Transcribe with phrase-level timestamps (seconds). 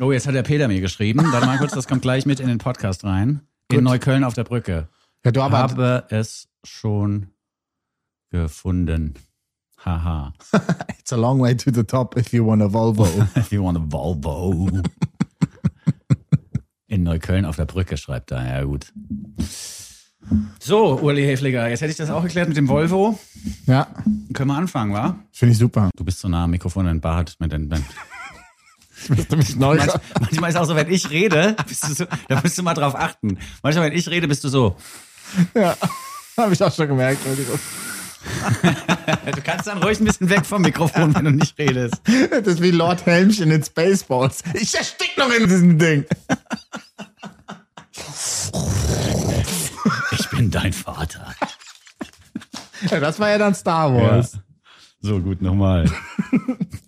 [0.00, 1.20] Oh, jetzt hat der Peter mir geschrieben.
[1.32, 3.40] Warte mal kurz, das kommt gleich mit in den Podcast rein.
[3.70, 3.84] In Gut.
[3.84, 4.88] Neukölln auf der Brücke.
[5.24, 7.26] Ja, du aber Habe es schon
[8.30, 9.14] gefunden.
[9.84, 10.32] Haha.
[11.00, 13.06] it's a long way to the top if you want a Volvo.
[13.36, 14.68] If you want a Volvo.
[16.86, 18.46] In Neukölln auf der Brücke, schreibt er.
[18.46, 18.92] Ja, gut.
[20.60, 23.18] So, Uli Hefliger, jetzt hätte ich das auch erklärt mit dem Volvo.
[23.66, 23.88] ja,
[24.32, 25.18] Können wir anfangen, wa?
[25.32, 25.90] finde ich super.
[25.96, 27.34] Du bist so nah am Mikrofon in Bart.
[27.40, 27.78] Mit den, den.
[27.78, 28.87] Ich müsste mich neu.
[29.08, 29.86] Manch,
[30.20, 32.94] manchmal ist auch so, wenn ich rede, bist du so, da musst du mal drauf
[32.94, 33.38] achten.
[33.62, 34.76] Manchmal, wenn ich rede, bist du so.
[35.54, 35.76] Ja,
[36.36, 37.20] habe ich auch schon gemerkt.
[39.34, 42.02] Du kannst dann ruhig ein bisschen weg vom Mikrofon, wenn du nicht redest.
[42.30, 44.42] Das ist wie Lord Helmchen in Spaceballs.
[44.54, 46.04] Ich erstick noch in diesem Ding.
[50.10, 51.32] Ich bin dein Vater.
[52.90, 54.38] Ja, das war ja dann Star Wars.
[55.00, 55.90] So, gut, nochmal.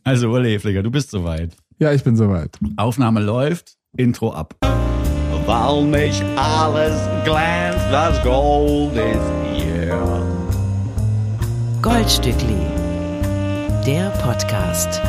[0.05, 1.57] Also, Uli Hefliger, du bist soweit.
[1.81, 2.59] Ja, ich bin soweit.
[2.77, 4.55] Aufnahme läuft, Intro ab.
[5.47, 9.99] Weil mich alles glänzt, das Gold ist hier.
[11.81, 12.61] Goldstückli,
[13.87, 15.01] der Podcast.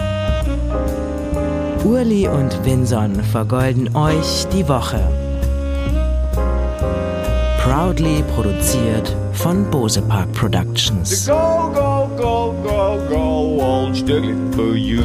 [1.84, 5.02] Urli und Vinson vergolden euch die Woche.
[7.62, 11.28] Proudly produziert von Bose Park Productions.
[11.28, 15.04] Go, go, go, go, go, old Stückli for you.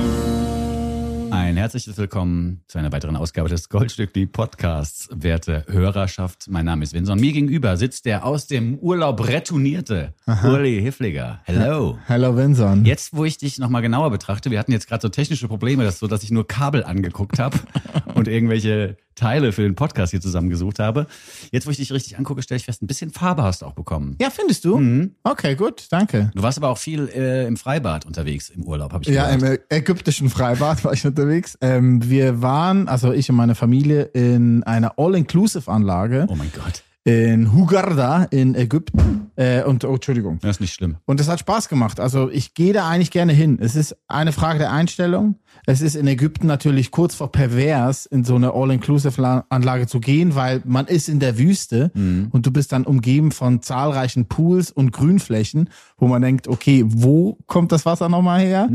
[1.39, 6.47] Ein herzliches Willkommen zu einer weiteren Ausgabe des Goldstückli Podcasts, werte Hörerschaft.
[6.49, 7.21] Mein Name ist Vinson.
[7.21, 11.43] Mir gegenüber sitzt der aus dem Urlaub retournierte Uli Hiffliger.
[11.45, 11.99] Hello.
[12.07, 12.87] Hello, Vinson.
[12.87, 15.95] Jetzt, wo ich dich nochmal genauer betrachte, wir hatten jetzt gerade so technische Probleme, das
[15.95, 17.59] ist so, dass ich nur Kabel angeguckt habe
[18.15, 21.07] und irgendwelche Teile für den Podcast hier zusammengesucht habe.
[21.51, 23.73] Jetzt, wo ich dich richtig angucke, stelle ich fest, ein bisschen Farbe hast du auch
[23.73, 24.15] bekommen.
[24.21, 25.11] Ja, findest du?
[25.25, 26.31] Okay, gut, danke.
[26.35, 29.63] Du warst aber auch viel äh, im Freibad unterwegs im Urlaub, habe ich Ja, gehört.
[29.71, 31.59] im ägyptischen Freibad war ich unterwegs.
[31.61, 37.53] Ähm, wir waren, also ich und meine Familie, in einer All-Inclusive-Anlage oh mein Gott, in
[37.53, 39.31] Hurghada in Ägypten.
[39.37, 40.39] Äh, und, oh, Entschuldigung.
[40.41, 40.97] das ist nicht schlimm.
[41.05, 42.01] Und es hat Spaß gemacht.
[42.01, 43.59] Also ich gehe da eigentlich gerne hin.
[43.61, 45.37] Es ist eine Frage der Einstellung.
[45.69, 50.63] Es ist in Ägypten natürlich kurz vor pervers, in so eine All-Inclusive-Anlage zu gehen, weil
[50.65, 51.91] man ist in der Wüste
[52.31, 55.69] und du bist dann umgeben von zahlreichen Pools und Grünflächen,
[55.99, 58.69] wo man denkt, okay, wo kommt das Wasser nochmal her?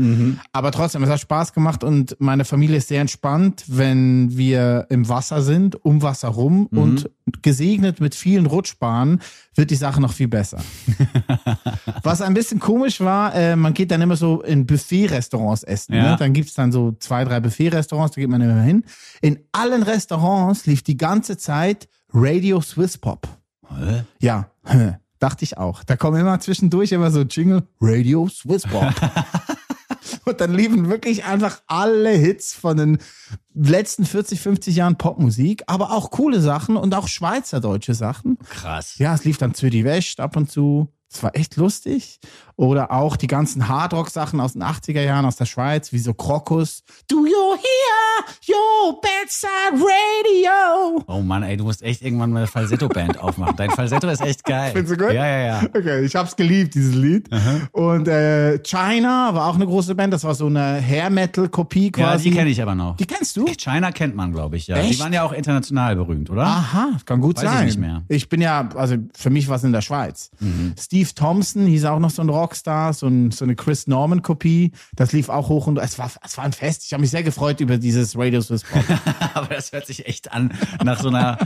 [0.52, 5.08] Aber trotzdem, es hat Spaß gemacht und meine Familie ist sehr entspannt, wenn wir im
[5.08, 7.10] Wasser sind, um Wasser rum und
[7.40, 9.20] gesegnet mit vielen Rutschbahnen
[9.54, 10.58] wird die Sache noch viel besser.
[12.02, 15.94] Was ein bisschen komisch war, äh, man geht dann immer so in Buffet-Restaurants essen.
[15.94, 16.12] Ja.
[16.12, 16.16] Ne?
[16.18, 18.84] Dann gibt's dann so zwei, drei Buffet-Restaurants, da geht man immer hin.
[19.20, 23.28] In allen Restaurants lief die ganze Zeit Radio Swiss Pop.
[23.68, 24.02] Hä?
[24.20, 24.50] Ja,
[25.18, 25.84] dachte ich auch.
[25.84, 28.92] Da kommen immer zwischendurch immer so Jingle, Radio Swiss Pop.
[30.24, 32.98] Und dann liefen wirklich einfach alle Hits von den
[33.54, 38.38] letzten 40, 50 Jahren Popmusik, aber auch coole Sachen und auch schweizerdeutsche Sachen.
[38.48, 38.98] Krass.
[38.98, 40.88] Ja, es lief dann Zürich West ab und zu.
[41.12, 42.20] Es war echt lustig.
[42.56, 46.82] Oder auch die ganzen Hardrock-Sachen aus den 80er Jahren aus der Schweiz, wie so Krokus.
[47.08, 51.02] Do you hear your bedside radio?
[51.06, 53.56] Oh Mann, ey, du musst echt irgendwann mal eine Falsetto-Band aufmachen.
[53.56, 54.72] Dein Falsetto ist echt geil.
[54.74, 55.14] Findest du gut?
[55.14, 55.62] Ja, ja, ja.
[55.74, 57.28] Okay, ich hab's geliebt, dieses Lied.
[57.72, 60.12] Und äh, China war auch eine große Band.
[60.12, 62.30] Das war so eine Hair-Metal-Kopie Ja, quasi.
[62.30, 62.96] die kenne ich aber noch.
[62.96, 63.46] Die kennst du?
[63.56, 64.76] China kennt man, glaube ich, ja.
[64.80, 65.00] Die Echt?
[65.00, 66.42] waren ja auch international berühmt, oder?
[66.44, 67.66] Aha, kann gut Weiß ich sein.
[67.66, 67.98] nicht mehr.
[68.00, 68.04] Mhm.
[68.08, 70.30] Ich bin ja, also für mich war es in der Schweiz.
[70.78, 74.72] Steve Thompson hieß auch noch so ein Rockstar, so, ein, so eine Chris Norman-Kopie.
[74.94, 76.84] Das lief auch hoch und es war, es war ein Fest.
[76.84, 78.84] Ich habe mich sehr gefreut über dieses Radio Swiss Pop.
[79.34, 80.52] Aber das hört sich echt an
[80.84, 81.38] nach so einer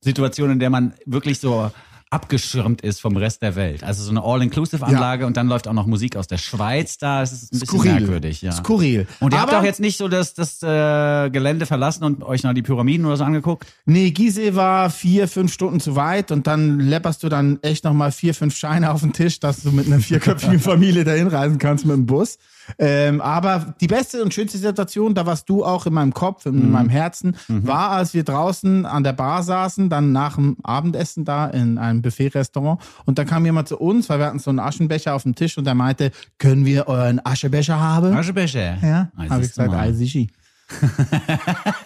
[0.00, 1.70] Situation, in der man wirklich so
[2.14, 3.82] abgeschirmt ist vom Rest der Welt.
[3.82, 7.22] Also so eine All-Inclusive-Anlage und dann läuft auch noch Musik aus der Schweiz da.
[7.22, 7.92] Es ist ein bisschen Skurril.
[7.94, 8.52] merkwürdig, ja.
[8.52, 9.06] Skurril.
[9.20, 12.42] Und ihr habt Aber- auch jetzt nicht so das, das äh, Gelände verlassen und euch
[12.44, 13.66] noch die Pyramiden oder so angeguckt?
[13.84, 18.12] Nee, Gizeh war vier, fünf Stunden zu weit und dann läpperst du dann echt nochmal
[18.12, 21.84] vier, fünf Scheine auf den Tisch, dass du mit einer vierköpfigen Familie dahin reisen kannst
[21.84, 22.38] mit dem Bus.
[22.78, 26.70] Ähm, aber die beste und schönste Situation, da warst du auch in meinem Kopf, in
[26.70, 31.46] meinem Herzen, war, als wir draußen an der Bar saßen, dann nach dem Abendessen da
[31.46, 35.14] in einem Buffet-Restaurant und dann kam jemand zu uns, weil wir hatten so einen Aschenbecher
[35.14, 38.14] auf dem Tisch und der meinte, können wir euren Aschebecher haben?
[38.14, 38.78] Aschebecher.
[38.82, 40.26] Ja, Ah, habe ich gesagt, sicher.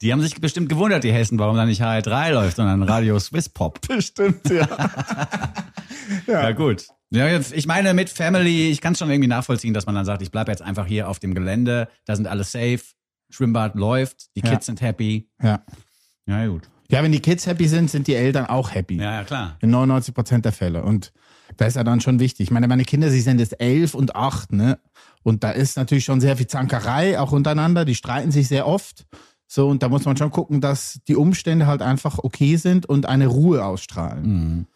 [0.00, 3.48] Die haben sich bestimmt gewundert, die Hessen, warum da nicht HR3 läuft, sondern Radio Swiss
[3.48, 3.80] Pop.
[3.88, 4.66] Bestimmt, ja.
[6.26, 6.86] Ja, gut.
[7.10, 10.04] Ja, jetzt, ich meine, mit Family, ich kann es schon irgendwie nachvollziehen, dass man dann
[10.04, 12.80] sagt, ich bleibe jetzt einfach hier auf dem Gelände, da sind alle safe,
[13.30, 14.50] Schwimmbad läuft, die Ja.
[14.50, 15.28] Kids sind happy.
[15.42, 15.62] ja.
[16.26, 16.68] Ja, gut.
[16.90, 18.96] Ja, wenn die Kids happy sind, sind die Eltern auch happy.
[18.96, 19.56] Ja, ja, klar.
[19.60, 20.82] In 99 Prozent der Fälle.
[20.82, 21.12] Und
[21.56, 22.44] da ist ja dann schon wichtig.
[22.44, 24.78] Ich meine, meine Kinder, sie sind jetzt elf und acht, ne?
[25.22, 27.84] Und da ist natürlich schon sehr viel Zankerei auch untereinander.
[27.86, 29.06] Die streiten sich sehr oft.
[29.46, 33.06] So, und da muss man schon gucken, dass die Umstände halt einfach okay sind und
[33.06, 34.26] eine Ruhe ausstrahlen.
[34.26, 34.66] Mhm.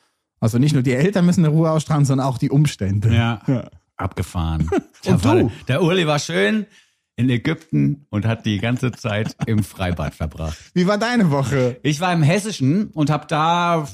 [0.43, 3.15] Also nicht nur die Eltern müssen eine Ruhe ausstrahlen, sondern auch die Umstände.
[3.15, 3.41] Ja.
[3.97, 4.69] Abgefahren.
[5.06, 5.25] Und Der, du?
[5.44, 6.67] war, der Uli war schön
[7.15, 10.56] in Ägypten und hat die ganze Zeit im Freibad verbracht.
[10.75, 11.79] Wie war deine Woche?
[11.83, 13.87] Ich war im Hessischen und habe da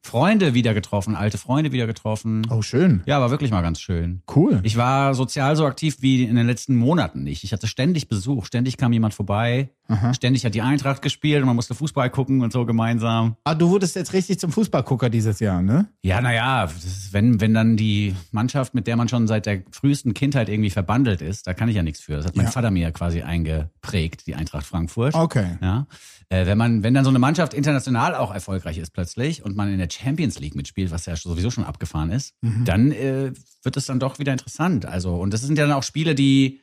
[0.00, 2.46] Freunde wieder getroffen, alte Freunde wieder getroffen.
[2.50, 3.02] Oh, schön.
[3.06, 4.22] Ja, war wirklich mal ganz schön.
[4.34, 4.60] Cool.
[4.62, 7.44] Ich war sozial so aktiv wie in den letzten Monaten nicht.
[7.44, 9.70] Ich hatte ständig Besuch, ständig kam jemand vorbei,
[10.14, 13.36] ständig hat die Eintracht gespielt und man musste Fußball gucken und so gemeinsam.
[13.44, 15.88] Ah, du wurdest jetzt richtig zum Fußballgucker dieses Jahr, ne?
[16.02, 16.68] Ja, naja,
[17.10, 21.22] wenn, wenn dann die Mannschaft, mit der man schon seit der frühesten Kindheit irgendwie verbandelt
[21.22, 22.16] ist, da kann ich ja nichts für.
[22.16, 22.52] Das hat mein Ja.
[22.52, 25.14] Vater mir quasi eingeprägt, die Eintracht Frankfurt.
[25.14, 25.58] Okay.
[25.60, 25.86] Ja.
[26.28, 29.70] Äh, wenn man, wenn dann so eine Mannschaft international auch erfolgreich ist plötzlich und man
[29.70, 32.34] in der Champions League mitspielt, was ja sowieso schon abgefahren ist,
[32.64, 34.86] dann äh, wird es dann doch wieder interessant.
[34.86, 36.60] Also, und das sind ja dann auch Spiele, die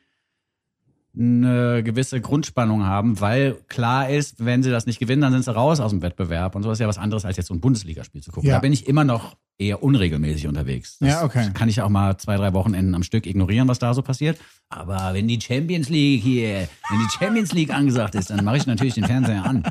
[1.16, 5.54] eine gewisse Grundspannung haben, weil klar ist, wenn sie das nicht gewinnen, dann sind sie
[5.54, 8.22] raus aus dem Wettbewerb und so ist ja was anderes, als jetzt so ein Bundesligaspiel
[8.22, 8.48] zu gucken.
[8.48, 8.56] Ja.
[8.56, 10.98] Da bin ich immer noch eher unregelmäßig unterwegs.
[11.00, 11.50] Das Ja, okay.
[11.52, 14.38] Kann ich auch mal zwei, drei Wochenenden am Stück ignorieren, was da so passiert.
[14.68, 18.66] Aber wenn die Champions League hier, wenn die Champions League angesagt ist, dann mache ich
[18.66, 19.64] natürlich den Fernseher an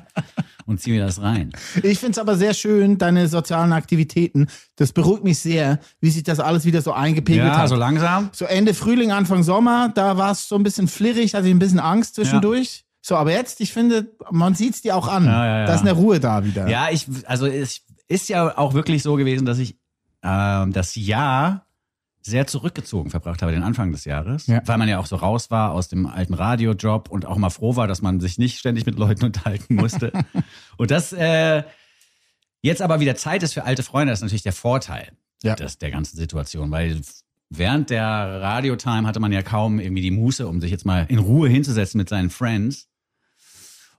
[0.70, 1.52] und ziehe mir das rein.
[1.84, 4.48] Ich finde es aber sehr schön, deine sozialen Aktivitäten.
[4.76, 7.70] Das beruhigt mich sehr, wie sich das alles wieder so eingepegelt Ja, hat.
[7.70, 8.30] so langsam.
[8.32, 11.60] So Ende Frühling, Anfang Sommer, da war es so ein bisschen flirrig, hatte ich ein
[11.60, 12.86] bisschen Angst zwischendurch.
[13.02, 15.26] So, aber jetzt, ich finde, man sieht es dir auch an.
[15.26, 15.66] Ja, ja, ja.
[15.66, 16.68] Da ist eine Ruhe da wieder.
[16.68, 19.76] Ja, ich, also es ist ja auch wirklich so gewesen, dass ich
[20.22, 21.66] ähm, das Jahr
[22.30, 24.62] sehr zurückgezogen verbracht habe, den Anfang des Jahres, Ja.
[24.66, 27.76] weil man ja auch so raus war aus dem alten Radiojob und auch mal froh
[27.76, 30.12] war, dass man sich nicht ständig mit Leuten unterhalten musste.
[30.78, 31.64] und das äh,
[32.62, 35.12] jetzt aber wieder Zeit ist für alte Freunde, das ist natürlich der Vorteil
[35.44, 35.56] Ja.
[35.56, 37.02] des, der ganzen Situation, weil
[37.50, 41.20] während der Radiotime hatte man ja kaum irgendwie die Muße, um sich jetzt mal in
[41.20, 42.88] Ruhe hinzusetzen mit seinen Friends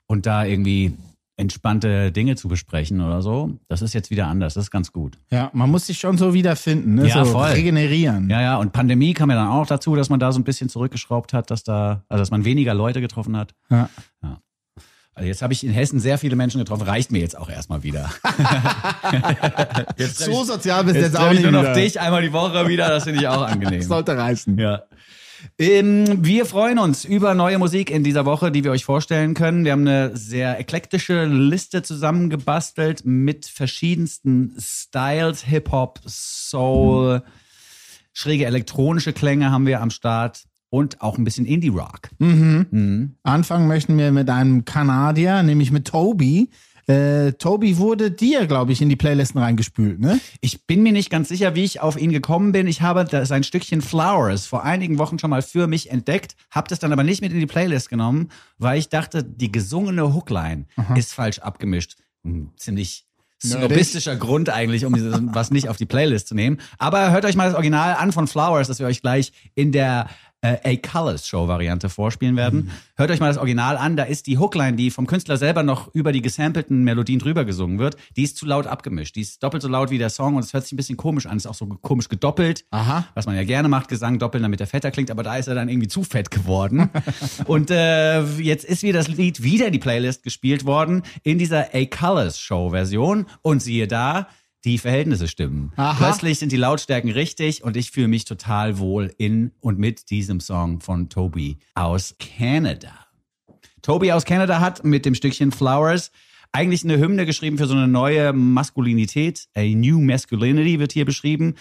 [0.07, 0.97] und da irgendwie
[1.41, 3.59] entspannte Dinge zu besprechen oder so.
[3.69, 4.55] Das ist jetzt wieder anders.
[4.55, 5.19] Das ist ganz gut.
[5.31, 7.09] Ja, man muss sich schon so wiederfinden, ne?
[7.09, 7.49] Ja, so voll.
[7.49, 8.31] regenerieren.
[8.31, 8.57] Ja, ja.
[8.57, 11.51] Und Pandemie kam ja dann auch dazu, dass man da so ein bisschen zurückgeschraubt hat,
[11.51, 13.55] dass da, also dass man weniger Leute getroffen hat.
[13.71, 13.89] Ja.
[15.21, 16.85] Also jetzt habe ich in Hessen sehr viele Menschen getroffen.
[16.85, 18.09] Reicht mir jetzt auch erstmal wieder.
[19.99, 22.33] jetzt So sozial bist du jetzt jetzt, auch ich nicht nur noch dich einmal die
[22.33, 22.89] Woche wieder.
[22.89, 23.83] Das finde ich auch angenehm.
[23.83, 24.59] Sollte reichen.
[24.59, 24.85] Ja.
[25.59, 29.65] Ähm, wir freuen uns über neue Musik in dieser Woche, die wir euch vorstellen können.
[29.65, 37.23] Wir haben eine sehr eklektische Liste zusammengebastelt mit verschiedensten Styles, Hip-Hop, Soul,
[38.13, 42.11] schräge elektronische Klänge haben wir am Start und auch ein bisschen Indie-Rock.
[43.23, 46.49] Anfangen möchten wir mit einem Kanadier, nämlich mit Toby.
[46.91, 50.19] Äh, Toby wurde dir, glaube ich, in die Playlisten reingespült, ne?
[50.41, 52.67] Ich bin mir nicht ganz sicher, wie ich auf ihn gekommen bin.
[52.67, 56.81] Ich habe sein Stückchen Flowers vor einigen Wochen schon mal für mich entdeckt, habe das
[56.81, 60.67] dann aber nicht mit in die Playlist genommen, weil ich dachte, die gesungene Hookline
[60.97, 61.97] ist falsch abgemischt.
[62.25, 63.07] Ein ziemlich
[63.43, 66.59] snobistischer Grund eigentlich, um dieses, was nicht auf die Playlist zu nehmen.
[66.79, 70.09] Aber hört euch mal das Original an von Flowers, das wir euch gleich in der
[70.43, 72.71] äh, A Colors Show Variante vorspielen werden.
[72.97, 75.95] Hört euch mal das Original an, da ist die Hookline, die vom Künstler selber noch
[75.95, 79.17] über die gesampelten Melodien drüber gesungen wird, die ist zu laut abgemischt.
[79.17, 81.27] Die ist doppelt so laut wie der Song und es hört sich ein bisschen komisch
[81.27, 82.65] an, ist auch so komisch gedoppelt.
[82.71, 83.07] Aha.
[83.15, 85.55] Was man ja gerne macht, Gesang doppeln, damit der fetter klingt, aber da ist er
[85.55, 86.91] dann irgendwie zu fett geworden.
[87.47, 91.75] und äh, jetzt ist wieder das Lied wieder in die Playlist gespielt worden in dieser
[91.75, 94.27] A Colors Show Version und siehe da,
[94.65, 95.73] die Verhältnisse stimmen.
[95.77, 95.95] Aha.
[95.95, 100.41] Plötzlich sind die Lautstärken richtig und ich fühle mich total wohl in und mit diesem
[100.41, 103.07] Song von Toby aus Canada.
[103.83, 106.11] Toby aus Canada hat mit dem Stückchen Flowers
[106.53, 109.49] eigentlich eine Hymne geschrieben für so eine neue Maskulinität.
[109.55, 111.55] A New Masculinity wird hier beschrieben.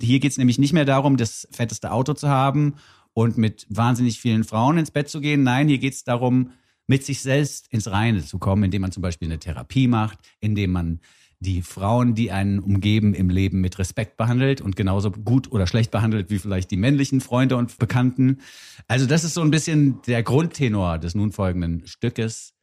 [0.00, 2.74] Hier geht es nämlich nicht mehr darum, das fetteste Auto zu haben
[3.14, 5.42] und mit wahnsinnig vielen Frauen ins Bett zu gehen.
[5.42, 6.50] Nein, hier geht es darum,
[6.86, 10.72] mit sich selbst ins Reine zu kommen, indem man zum Beispiel eine Therapie macht, indem
[10.72, 11.00] man
[11.44, 15.92] die Frauen, die einen umgeben, im Leben mit Respekt behandelt und genauso gut oder schlecht
[15.92, 18.40] behandelt wie vielleicht die männlichen Freunde und Bekannten.
[18.88, 22.54] Also das ist so ein bisschen der Grundtenor des nun folgenden Stückes.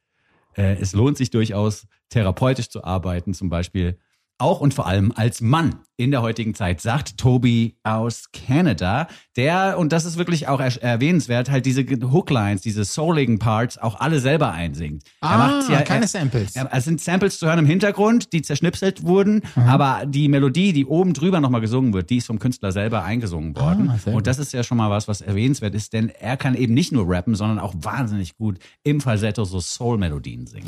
[0.54, 3.98] Äh, es lohnt sich durchaus, therapeutisch zu arbeiten, zum Beispiel
[4.42, 9.06] auch und vor allem als Mann in der heutigen Zeit, sagt Toby aus Canada,
[9.36, 14.00] der, und das ist wirklich auch er erwähnenswert, halt diese Hooklines, diese souligen Parts auch
[14.00, 15.04] alle selber einsingt.
[15.20, 16.56] Ah, keine er, Samples.
[16.56, 20.86] Er, es sind Samples zu hören im Hintergrund, die zerschnipselt wurden, aber die Melodie, die
[20.86, 23.90] oben drüber nochmal gesungen wird, die ist vom Künstler selber eingesungen worden.
[23.90, 26.74] Ah, und das ist ja schon mal was, was erwähnenswert ist, denn er kann eben
[26.74, 30.66] nicht nur rappen, sondern auch wahnsinnig gut im Falsetto so Soul-Melodien singen.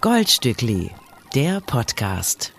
[0.00, 0.90] Goldstückli,
[1.34, 2.52] der Podcast.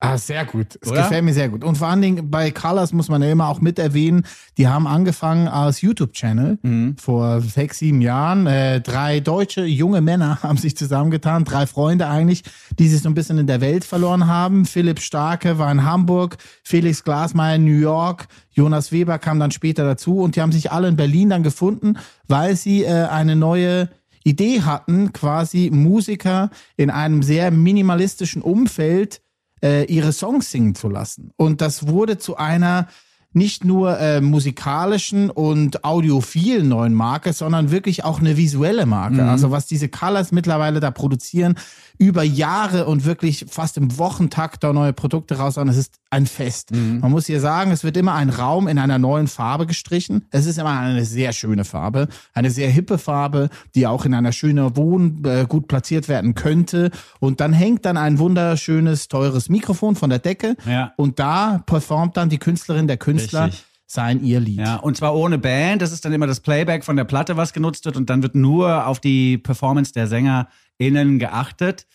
[0.00, 0.78] Ah, sehr gut.
[0.80, 1.64] Es gefällt mir sehr gut.
[1.64, 4.24] Und vor allen Dingen bei Colors muss man ja immer auch mit erwähnen,
[4.58, 6.96] die haben angefangen als YouTube-Channel Mhm.
[6.98, 8.46] vor sechs, sieben Jahren.
[8.46, 12.42] Äh, drei deutsche junge Männer haben sich zusammengetan, drei Freunde eigentlich,
[12.78, 14.64] die sich so ein bisschen in der Welt verloren haben.
[14.64, 19.84] Philipp Starke war in Hamburg, Felix Glasmeier in New York, Jonas Weber kam dann später
[19.84, 21.98] dazu und die haben sich alle in Berlin dann gefunden,
[22.28, 23.88] weil sie äh, eine neue
[24.26, 29.22] Idee hatten, quasi Musiker in einem sehr minimalistischen Umfeld
[29.62, 31.30] äh, ihre Songs singen zu lassen.
[31.36, 32.88] Und das wurde zu einer
[33.36, 39.28] nicht nur äh, musikalischen und audiophilen neuen Marke, sondern wirklich auch eine visuelle Marke.
[39.28, 41.54] Also was diese Colors mittlerweile da produzieren,
[41.98, 46.70] über Jahre und wirklich fast im Wochentakt da neue Produkte raus, das ist ein Fest.
[47.00, 50.24] Man muss hier sagen, es wird immer ein Raum in einer neuen Farbe gestrichen.
[50.30, 54.32] Es ist immer eine sehr schöne Farbe, eine sehr hippe Farbe, die auch in einer
[54.32, 56.90] schönen Wohn äh, gut platziert werden könnte.
[57.20, 60.56] Und dann hängt dann ein wunderschönes, teures Mikrofon von der Decke.
[60.66, 60.92] Ja.
[60.96, 63.64] Und da performt dann die Künstlerin, der Künstler Richtig.
[63.86, 64.58] sein ihr Lied.
[64.58, 65.82] Ja, und zwar ohne Band.
[65.82, 67.96] Das ist dann immer das Playback von der Platte, was genutzt wird.
[67.96, 71.86] Und dann wird nur auf die Performance der SängerInnen geachtet.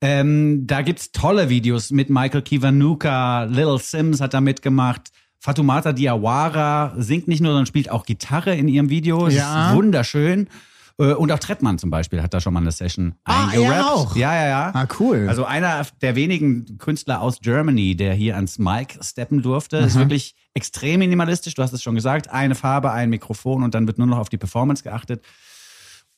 [0.00, 5.10] Ähm, da gibt's tolle Videos mit Michael Kiwanuka, Lil Sims hat da mitgemacht.
[5.38, 9.28] Fatoumata Diawara singt nicht nur, sondern spielt auch Gitarre in ihrem Video.
[9.28, 9.70] Ja.
[9.70, 10.48] ist wunderschön.
[11.00, 13.74] Äh, Und auch Trettmann zum Beispiel hat da schon mal eine Session Ah, eingerappt.
[13.74, 14.16] er auch?
[14.16, 14.70] Ja, ja, ja.
[14.74, 15.26] Ah, cool.
[15.28, 20.34] Also einer der wenigen Künstler aus Germany, der hier ans Mic steppen durfte, ist wirklich
[20.54, 21.54] extrem minimalistisch.
[21.54, 24.28] Du hast es schon gesagt, eine Farbe, ein Mikrofon und dann wird nur noch auf
[24.28, 25.24] die Performance geachtet.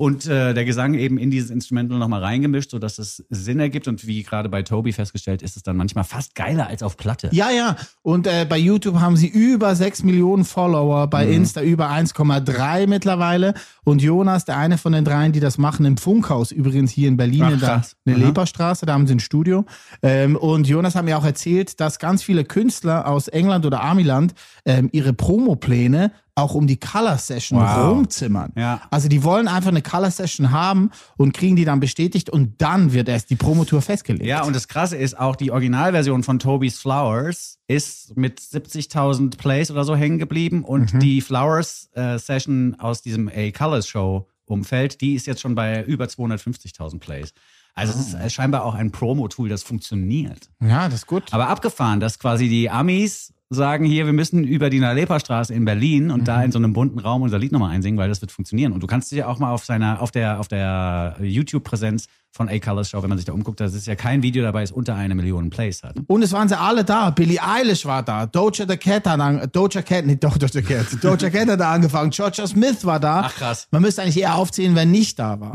[0.03, 3.87] Und äh, der Gesang eben in dieses Instrumental nochmal reingemischt, sodass es Sinn ergibt.
[3.87, 7.29] Und wie gerade bei Toby festgestellt, ist es dann manchmal fast geiler als auf Platte.
[7.31, 7.77] Ja, ja.
[8.03, 11.35] Und äh, bei YouTube haben sie über 6 Millionen Follower, bei Mhm.
[11.35, 13.55] Insta über 1,3 mittlerweile.
[13.85, 17.17] Und Jonas, der eine von den dreien, die das machen, im Funkhaus übrigens hier in
[17.17, 18.27] Berlin, Ach, in der, in der Aha.
[18.27, 19.65] Leberstraße, da haben sie ein Studio.
[20.03, 24.35] Ähm, und Jonas hat mir auch erzählt, dass ganz viele Künstler aus England oder Amiland
[24.65, 27.91] ähm, ihre Promopläne auch um die Color Session Wow.
[27.91, 28.53] rumzimmern.
[28.57, 28.81] Ja.
[28.91, 32.93] Also die wollen einfach eine Color Session haben und kriegen die dann bestätigt und dann
[32.95, 34.25] wird erst die Promotour festgelegt.
[34.25, 39.71] Ja, und das Krasse ist, auch die Originalversion von Toby's Flowers ist mit 70.000 Plays
[39.71, 45.83] oder so hängen geblieben und die Flowers-Session aus diesem A-Colors-Show-Umfeld, die ist jetzt schon bei
[45.85, 47.33] über 250.000 Plays.
[47.75, 50.51] Also es ist äh, scheinbar auch ein Promo-Tool, das funktioniert.
[50.63, 51.25] ja, das ist gut.
[51.33, 56.11] Aber abgefahren, dass quasi die Amis sagen hier, wir müssen über die Nalepa-Straße in Berlin
[56.11, 58.73] und da in so einem bunten Raum unser Lied nochmal einsingen, weil das wird funktionieren.
[58.73, 62.89] Und du kannst dir auch mal auf seiner, auf der, auf der YouTube-Präsenz von A-Colors
[62.91, 65.15] Show, wenn man sich da umguckt, das ist ja kein Video dabei, das unter eine
[65.15, 65.97] Million Plays hat.
[66.07, 67.11] Und es waren sie alle da.
[67.11, 68.25] Billie Eilish war da.
[68.27, 70.87] Doja the Cat hat an, Doja Cat, nicht Doja the Cat.
[71.03, 72.11] Doja Cat hat da angefangen.
[72.11, 73.23] Georgia Smith war da.
[73.27, 73.69] Ach, krass.
[73.71, 75.53] Man müsste eigentlich eher aufzählen, wer nicht da war.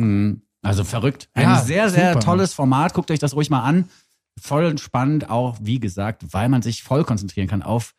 [0.62, 1.30] Also verrückt.
[1.34, 2.26] Ein Ja, sehr, sehr super.
[2.26, 2.94] tolles Format.
[2.94, 3.86] Guckt euch das ruhig mal an.
[4.40, 7.94] Voll spannend, auch wie gesagt, weil man sich voll konzentrieren kann auf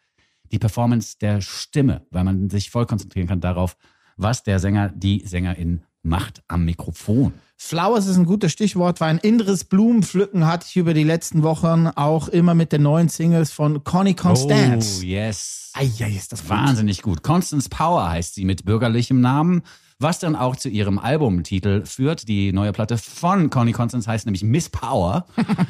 [0.51, 3.77] die Performance der Stimme, weil man sich voll konzentrieren kann darauf,
[4.17, 7.35] was der Sänger, die Sängerin macht am Mikrofon.
[7.57, 11.89] Flowers ist ein gutes Stichwort, weil ein inneres Blumenpflücken hatte ich über die letzten Wochen
[11.89, 15.01] auch immer mit den neuen Singles von Connie Constance.
[15.01, 15.73] Oh, yes.
[15.75, 16.51] Eieiei, ist das gut.
[16.51, 17.23] Wahnsinnig gut.
[17.23, 19.63] Constance Power heißt sie mit bürgerlichem Namen,
[19.99, 22.29] was dann auch zu ihrem Albumtitel führt.
[22.29, 25.27] Die neue Platte von Connie Constance heißt nämlich Miss Power.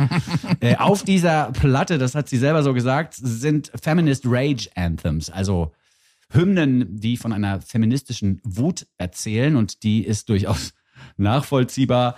[0.61, 5.73] äh, auf dieser Platte, das hat sie selber so gesagt, sind Feminist Rage Anthems, also
[6.31, 10.75] Hymnen, die von einer feministischen Wut erzählen und die ist durchaus
[11.17, 12.17] nachvollziehbar,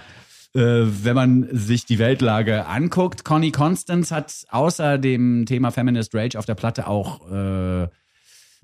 [0.54, 3.24] äh, wenn man sich die Weltlage anguckt.
[3.24, 7.88] Connie Constance hat außer dem Thema Feminist Rage auf der Platte auch äh,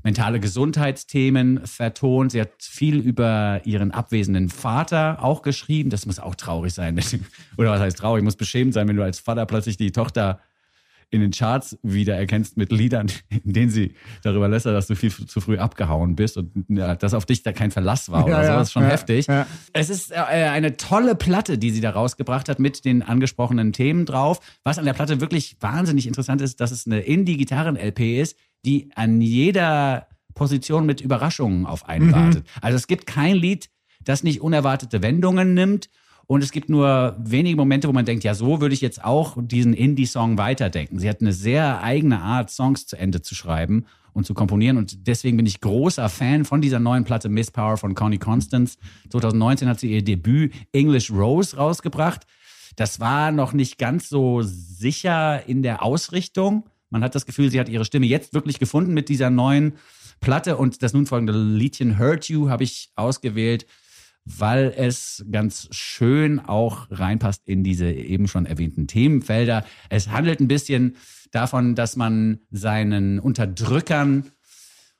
[0.02, 2.32] mentale Gesundheitsthemen vertont.
[2.32, 5.90] Sie hat viel über ihren abwesenden Vater auch geschrieben.
[5.90, 7.00] Das muss auch traurig sein.
[7.58, 8.22] Oder was heißt traurig?
[8.22, 10.40] Muss beschämend sein, wenn du als Vater plötzlich die Tochter
[11.10, 13.06] in den Charts wiedererkennst mit Liedern,
[13.44, 17.14] in denen sie darüber lässt, dass du viel zu früh abgehauen bist und ja, dass
[17.14, 18.52] auf dich da kein Verlass war oder Ja, so.
[18.58, 19.26] Das ist schon ja, heftig.
[19.28, 19.46] ja.
[19.72, 24.04] Es ist äh, eine tolle Platte, die sie da rausgebracht hat mit den angesprochenen Themen
[24.04, 24.40] drauf.
[24.64, 29.20] Was an der Platte wirklich wahnsinnig interessant ist, dass es eine Indie-Gitarren-LP ist, die an
[29.20, 32.44] jeder Position mit Überraschungen auf einen wartet.
[32.60, 33.70] Also es gibt kein Lied,
[34.04, 35.88] das nicht unerwartete Wendungen nimmt.
[36.28, 39.36] Und es gibt nur wenige Momente, wo man denkt, ja, so würde ich jetzt auch
[39.40, 40.98] diesen Indie-Song weiterdenken.
[40.98, 44.76] Sie hat eine sehr eigene Art, Songs zu Ende zu schreiben und zu komponieren.
[44.76, 48.76] Und deswegen bin ich großer Fan von dieser neuen Platte Miss Power von Connie Constance.
[49.10, 52.26] 2019 hat sie ihr Debüt English Rose rausgebracht.
[52.74, 56.64] Das war noch nicht ganz so sicher in der Ausrichtung.
[56.90, 59.74] Man hat das Gefühl, sie hat ihre Stimme jetzt wirklich gefunden mit dieser neuen
[60.20, 60.56] Platte.
[60.56, 63.66] Und das nun folgende Liedchen Hurt You habe ich ausgewählt,
[64.24, 69.64] weil es ganz schön auch reinpasst in diese eben schon erwähnten Themenfelder.
[69.88, 70.96] Es handelt ein bisschen
[71.30, 74.30] davon, dass man seinen Unterdrückern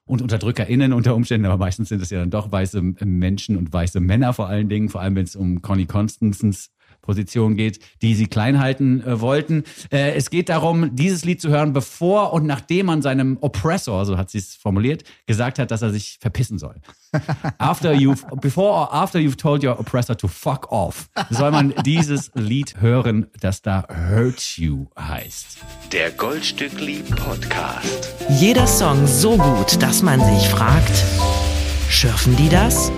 [0.05, 3.99] und UnterdrückerInnen unter Umständen, aber meistens sind es ja dann doch weiße Menschen und weiße
[3.99, 6.71] Männer vor allen Dingen, vor allem wenn es um Connie Constances
[7.07, 9.63] Position geht, die sie klein halten äh, wollten.
[9.91, 14.19] Äh, es geht darum, dieses Lied zu hören, bevor und nachdem man seinem Oppressor, so
[14.19, 16.75] hat sie es formuliert, gesagt hat, dass er sich verpissen soll.
[17.59, 22.31] After you've, before or after you've told your oppressor to fuck off, soll man dieses
[22.35, 25.59] Lied hören, das da Hurt You heißt.
[25.93, 28.13] Der Goldstückli Podcast.
[28.29, 31.05] Jeder Song so gut, dass man sich fragt,
[31.89, 32.91] schürfen die das?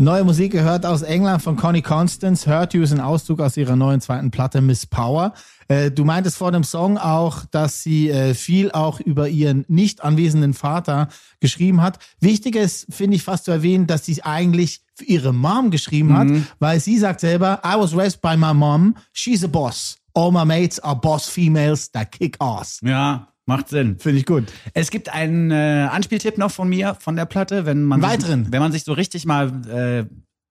[0.00, 2.46] Neue Musik gehört aus England von Connie Constance.
[2.46, 5.34] Hurt You ist ein Auszug aus ihrer neuen zweiten Platte Miss Power.
[5.68, 10.02] Äh, du meintest vor dem Song auch, dass sie äh, viel auch über ihren nicht
[10.02, 11.08] anwesenden Vater
[11.40, 11.98] geschrieben hat.
[12.18, 16.28] Wichtig ist, finde ich fast zu erwähnen, dass sie eigentlich für ihre Mom geschrieben hat,
[16.60, 19.98] weil sie sagt selber, I was raised by my mom, she's a boss.
[20.14, 22.80] All my mates are boss females that kick ass.
[22.82, 23.98] Ja, macht Sinn.
[23.98, 24.44] Finde ich gut.
[24.74, 28.44] Es gibt einen äh, Anspieltipp noch von mir, von der Platte, wenn man weiteren?
[28.44, 30.04] Sich, wenn man sich so richtig mal äh,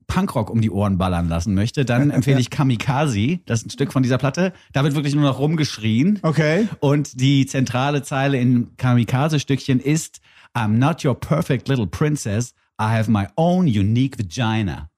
[0.08, 3.40] Punkrock um die Ohren ballern lassen möchte, dann empfehle ich Kamikaze.
[3.46, 4.52] Das ist ein Stück von dieser Platte.
[4.74, 6.20] Da wird wirklich nur noch rumgeschrien.
[6.24, 6.68] Okay.
[6.82, 10.20] Und die zentrale Zeile in Kamikaze-Stückchen ist
[10.54, 12.54] I'm not your perfect little princess.
[12.82, 14.89] I have my own unique vagina.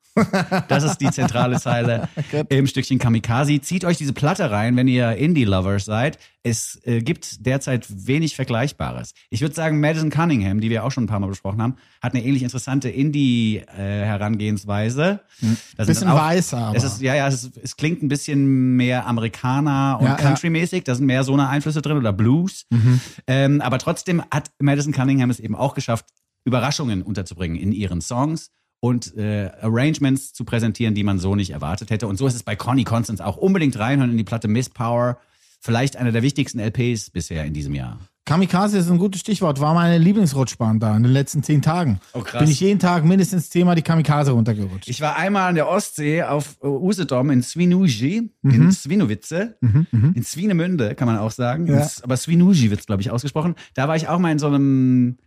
[0.67, 2.09] Das ist die zentrale Zeile
[2.49, 3.59] im Stückchen Kamikaze.
[3.61, 6.17] Zieht euch diese Platte rein, wenn ihr Indie-Lovers seid.
[6.43, 9.13] Es äh, gibt derzeit wenig Vergleichbares.
[9.29, 12.13] Ich würde sagen, Madison Cunningham, die wir auch schon ein paar Mal besprochen haben, hat
[12.13, 15.21] eine ähnlich interessante Indie-Herangehensweise.
[15.39, 16.77] Sind Bisschen auch- weißer, aber.
[16.77, 20.17] Es ist, ja, ja, es, ist, es klingt ein bisschen mehr Amerikaner und Ja, ja.
[20.17, 20.83] Country-mäßig.
[20.83, 22.65] Da sind mehr so eine Einflüsse drin oder Blues.
[22.69, 22.99] Mhm.
[23.27, 26.05] Ähm, aber trotzdem hat Madison Cunningham es eben auch geschafft,
[26.43, 28.49] Überraschungen unterzubringen in ihren Songs
[28.81, 32.07] und äh, Arrangements zu präsentieren, die man so nicht erwartet hätte.
[32.07, 33.37] Und so ist es bei Connie Constance auch.
[33.37, 35.19] Unbedingt reinhören in die Platte Miss Power.
[35.61, 37.99] Vielleicht eine der wichtigsten LPs bisher in diesem Jahr.
[38.25, 39.59] Kamikaze ist ein gutes Stichwort.
[39.59, 41.99] War meine Lieblingsrutschbahn da in den letzten zehn Tagen.
[42.13, 42.41] Oh, krass.
[42.41, 44.87] Bin ich jeden Tag mindestens zehnmal die Kamikaze runtergerutscht.
[44.87, 50.95] Ich war einmal an der Ostsee auf äh, Usedom in Swinuji, in Swinowice, in Swinemünde,
[50.95, 51.67] kann man auch sagen.
[51.67, 51.87] Ja.
[52.01, 53.55] Aber Swinuji wird glaube ich, ausgesprochen.
[53.75, 55.17] Da war ich auch mal in so einem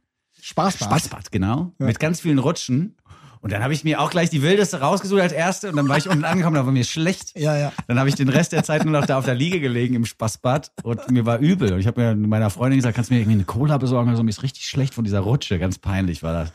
[0.40, 0.88] Spaßbad.
[0.88, 2.96] Spaßbad, genau, mit ganz vielen Rutschen.
[3.44, 5.98] Und dann habe ich mir auch gleich die wildeste rausgesucht als erste und dann war
[5.98, 7.38] ich unten angekommen, da war mir schlecht.
[7.38, 7.72] Ja, ja.
[7.86, 10.06] Dann habe ich den Rest der Zeit nur noch da auf der Liege gelegen im
[10.06, 11.74] Spaßbad und mir war übel.
[11.74, 14.08] Und ich habe mir meiner Freundin gesagt, kannst du mir irgendwie eine Cola besorgen?
[14.08, 15.58] Also mir ist richtig schlecht von dieser Rutsche.
[15.58, 16.52] Ganz peinlich war das.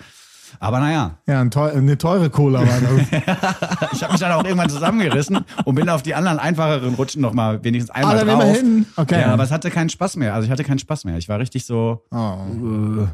[0.59, 3.91] Aber naja, Ja, ein teu eine teure Cola war das.
[3.93, 7.33] ich habe mich dann auch irgendwann zusammengerissen und bin auf die anderen einfacheren Rutschen noch
[7.33, 8.43] mal wenigstens einmal Ah, dann drauf.
[8.45, 8.85] immerhin.
[8.95, 9.21] Okay.
[9.21, 10.33] Ja, aber es hatte keinen Spaß mehr.
[10.33, 11.17] Also ich hatte keinen Spaß mehr.
[11.19, 13.05] Ich war richtig so, oh.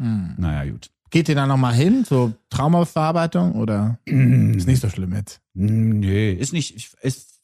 [0.00, 0.04] äh,
[0.38, 0.88] naja, gut.
[1.10, 2.04] Geht ihr da nochmal hin?
[2.06, 5.40] So Traumaverarbeitung oder ist nicht so schlimm jetzt?
[5.54, 7.40] Nee, ist nicht, ich- ist,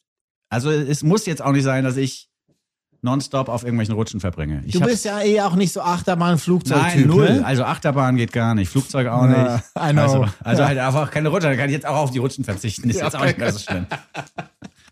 [0.51, 2.31] also es muss jetzt auch nicht sein, dass ich
[3.01, 4.63] nonstop auf irgendwelchen Rutschen verbringe.
[4.67, 6.83] Ich Du bist ja eh auch nicht so Achterbahn-Flugzeug-Typ.
[6.83, 7.31] Nein, null.
[7.41, 7.45] Ne?
[7.45, 9.65] Also Achterbahn geht gar nicht, Flugzeug auch Ja, nicht.
[9.75, 10.69] Also, also Ja.
[10.69, 12.89] halt einfach keine Rutsche, dann kann ich jetzt auch auf die Rutschen verzichten.
[12.89, 13.87] Ist Ja, jetzt auch nicht mehr so schlimm.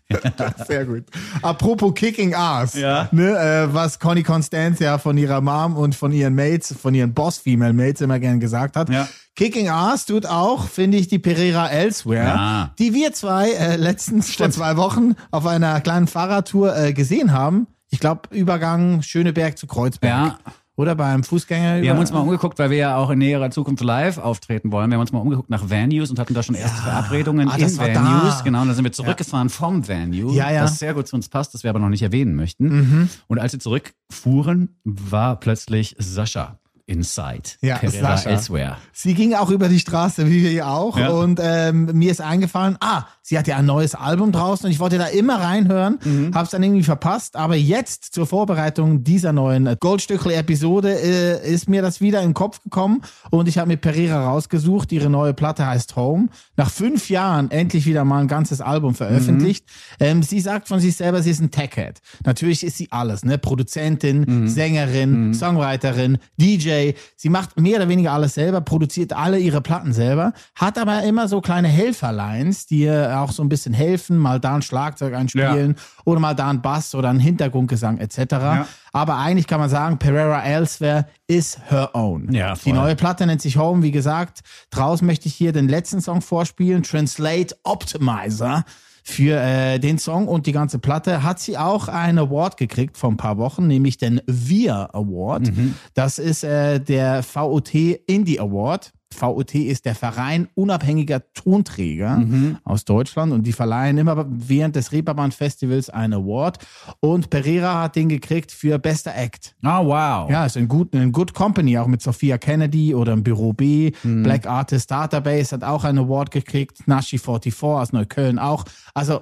[0.67, 1.05] Sehr gut.
[1.41, 2.73] Apropos Kicking Ass.
[2.75, 3.07] Ja.
[3.11, 7.13] Ne, äh, was Connie Constance ja von ihrer Mom und von ihren Mates, von ihren
[7.13, 8.89] Boss-Female-Mates immer gern gesagt hat.
[8.89, 9.07] Ja.
[9.35, 12.73] Kicking Ass tut auch, finde ich, die Pereira Elsewhere, Ja.
[12.77, 17.67] die wir zwei äh, letztens vor zwei Wochen auf einer kleinen Fahrradtour äh, gesehen haben.
[17.89, 20.11] Ich glaube, Übergang Schöneberg zu Kreuzberg.
[20.11, 20.37] Ja.
[20.75, 21.83] Oder beim Fußgänger.
[21.83, 24.89] Wir haben uns mal umgeguckt, weil wir ja auch in näherer Zukunft live auftreten wollen.
[24.89, 27.61] Wir haben uns mal umgeguckt nach Venues und hatten da schon erste Verabredungen Ah, in
[27.61, 28.37] das war Venues.
[28.37, 28.41] da.
[28.43, 30.33] Genau, und dann sind wir zurückgefahren vom Venue.
[30.33, 30.61] Ja, ja.
[30.61, 32.65] Das sehr gut zu uns passt, das wir aber noch nicht erwähnen möchten.
[32.69, 33.09] Mhm.
[33.27, 37.43] Und als wir zurückfuhren, war plötzlich Sascha inside.
[37.61, 38.29] Ja, Pereira Sascha.
[38.31, 38.77] Elsewhere.
[38.91, 40.97] Sie ging auch über die Straße, wie wir auch.
[40.97, 41.09] Ja.
[41.09, 44.79] Und ähm, mir ist eingefallen, ah, sie hat ja ein neues Album draußen und ich
[44.79, 46.31] wollte da immer reinhören, Mhm.
[46.35, 47.37] hab's dann irgendwie verpasst.
[47.37, 52.61] Aber jetzt zur Vorbereitung dieser neuen Goldstückel-Episode äh, ist mir das wieder in den Kopf
[52.61, 54.91] gekommen und ich habe mir Pereira rausgesucht.
[54.91, 56.27] Ihre neue Platte heißt Home.
[56.57, 59.65] Nach fünf Jahren endlich wieder mal ein ganzes Album veröffentlicht.
[59.99, 60.05] Mhm.
[60.05, 62.01] Ähm, sie sagt von sich selber, sie ist ein Tech-Head.
[62.25, 63.37] Natürlich ist sie alles, ne?
[63.37, 64.47] Produzentin, Mhm.
[64.49, 66.72] Sängerin, Songwriterin, DJ.
[67.15, 71.27] Sie macht mehr oder weniger alles selber, produziert alle ihre Platten selber, hat aber immer
[71.27, 75.75] so kleine Helferlines, die ihr auch so ein bisschen helfen, mal da ein Schlagzeug einspielen
[76.05, 78.65] oder mal da ein Bass oder ein Hintergrundgesang etc.
[78.91, 82.31] Aber eigentlich kann man sagen, Pereira Elsewhere is her own.
[82.31, 84.41] Ja, Die neue Platte nennt sich Home, wie gesagt.
[84.69, 88.63] Draußen möchte ich hier den letzten Song vorspielen, Translate Optimizer.
[89.03, 91.23] Für äh, den Song und die ganze Platte.
[91.23, 95.49] Hat sie auch einen Award gekriegt vor ein paar Wochen, nämlich den VIA Award.
[95.93, 102.23] Das ist äh, der VOT Indie Award VOT ist der Verein unabhängiger Tonträger
[102.63, 106.57] aus Deutschland und die verleihen immer während des Reeperbahn Festivals einen Award
[106.99, 109.55] und Pereira hat den gekriegt für bester Act.
[109.63, 110.29] Oh, wow.
[110.29, 113.91] Ja, ist ein gut, ein Good Company, auch mit Sophia Kennedy oder im Büro B.
[114.03, 116.87] Black Artist Database hat auch einen Award gekriegt.
[116.87, 118.65] Nashi 44 aus Neukölln auch.
[118.93, 119.21] Also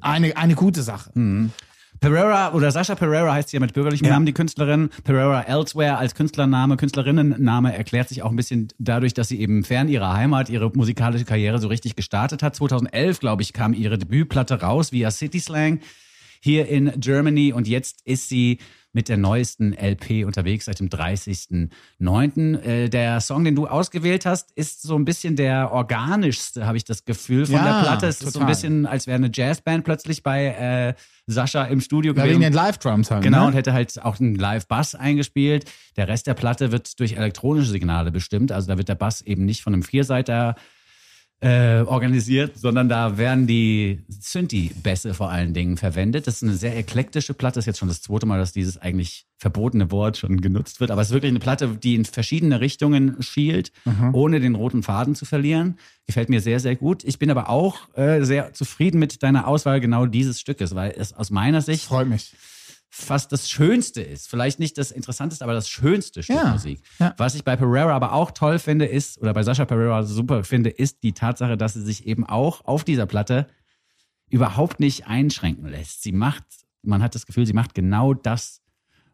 [0.00, 1.10] eine, eine gute Sache.
[2.00, 4.12] Pereira oder Sascha Pereira heißt sie ja mit bürgerlichem Ja.
[4.14, 4.90] Namen, die Künstlerin.
[5.04, 9.88] Pereira Elsewhere als Künstlername, Künstlerinnenname erklärt sich auch ein bisschen dadurch, dass sie eben fern
[9.88, 12.54] ihrer Heimat ihre musikalische Karriere so richtig gestartet hat.
[12.56, 15.80] 2011, glaube ich, kam ihre Debütplatte raus via City Slang
[16.40, 18.58] hier in Germany und jetzt ist sie
[18.96, 22.58] mit der neuesten LP unterwegs seit dem 30.09.
[22.62, 26.84] Äh, der Song, den du ausgewählt hast, ist so ein bisschen der organischste, habe ich
[26.84, 28.06] das Gefühl, von Ja, der Platte.
[28.06, 28.48] Es ist so ein total.
[28.48, 30.94] bisschen, als wäre eine Jazzband plötzlich bei äh,
[31.26, 32.30] Sascha im Studio Ja, gewesen.
[32.40, 33.22] wegen den Live-Drums halt.
[33.22, 33.46] Genau, ne?
[33.48, 35.70] und hätte halt auch einen Live-Bass eingespielt.
[35.98, 38.50] Der Rest der Platte wird durch elektronische Signale bestimmt.
[38.50, 40.54] Also da wird der Bass eben nicht von einem Vierseiter
[41.40, 46.26] äh, organisiert, sondern da werden die Synthi-Bässe vor allen Dingen verwendet.
[46.26, 47.56] Das ist eine sehr eklektische Platte.
[47.56, 50.90] Das ist jetzt schon das zweite Mal, dass dieses eigentlich verbotene Wort schon genutzt wird.
[50.90, 53.70] Aber es ist wirklich eine Platte, die in verschiedene Richtungen schielt,
[54.12, 55.78] ohne den roten Faden zu verlieren.
[56.06, 57.04] Gefällt mir sehr, sehr gut.
[57.04, 61.12] Ich bin aber auch äh, sehr zufrieden mit deiner Auswahl genau dieses Stückes, weil es
[61.12, 62.32] aus meiner Sicht Freut mich.
[62.98, 64.28] Fast das Schönste ist.
[64.28, 66.80] Vielleicht nicht das Interessanteste, aber das schönste Stück Ja, Musik.
[66.98, 67.14] ja.
[67.18, 70.70] Was ich bei Pereira aber auch toll finde, ist, oder bei Sascha Pereira super finde,
[70.70, 73.48] ist die Tatsache, dass sie sich eben auch auf dieser Platte
[74.28, 76.02] überhaupt nicht einschränken lässt.
[76.02, 76.44] Sie macht,
[76.82, 78.60] man hat das Gefühl, sie macht genau das,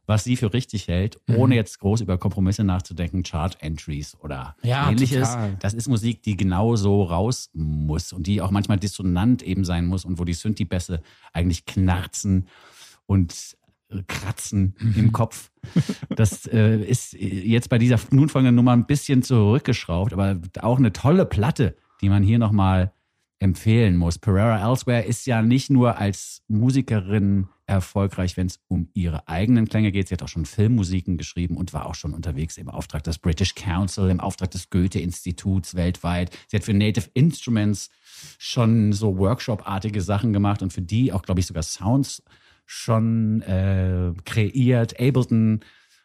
[0.07, 1.37] was sie für richtig hält, Mhm.
[1.37, 5.31] ohne jetzt groß über Kompromisse nachzudenken, Chart-Entries oder Ja, ähnliches.
[5.33, 5.57] total.
[5.61, 9.87] Das ist Musik, die genau so raus muss und die auch manchmal dissonant eben sein
[9.87, 12.49] muss und wo die Synthi-Bässe eigentlich knarzen
[13.07, 13.57] und
[14.07, 14.94] kratzen Mhm.
[14.96, 15.50] im Kopf.
[16.16, 20.92] Das äh, ist jetzt bei dieser nun folgenden Nummer ein bisschen zurückgeschraubt, aber auch eine
[20.92, 22.92] tolle Platte, die man hier nochmal
[23.38, 24.18] empfehlen muss.
[24.18, 29.90] Pereira Elsewhere ist ja nicht nur als Musikerin erfolgreich, wenn es um ihre eigenen Klänge
[29.90, 30.09] geht.
[30.09, 33.55] Sie hat auch schon Filmmusiken geschrieben und war auch schon unterwegs im Auftrag des British
[33.55, 36.37] Council, im Auftrag des Goethe-Instituts weltweit.
[36.48, 37.90] Sie hat für Native Instruments
[38.38, 42.22] schon so Workshop-artige Sachen gemacht und für die auch, glaube ich, sogar Sounds
[42.66, 44.98] schon äh, kreiert.
[45.01, 45.61] Ableton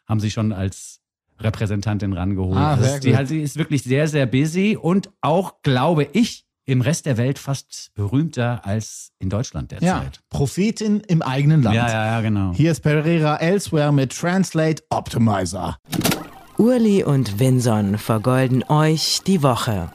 [0.08, 1.02] haben sie schon als
[1.40, 2.58] Repräsentantin rangeholt.
[2.58, 6.82] Ah, Also die, halt, sie ist wirklich sehr, sehr busy und auch, glaube ich, im
[6.82, 10.20] Rest der Welt fast berühmter als in Deutschland Ja, derzeit.
[10.30, 11.76] Prophetin im eigenen Land.
[11.76, 12.52] Ja, ja, ja, genau.
[12.54, 15.78] Hier ist Pereira Elsewhere mit Translate Optimizer.
[16.58, 19.92] Urli und Vinson vergolden euch die Woche.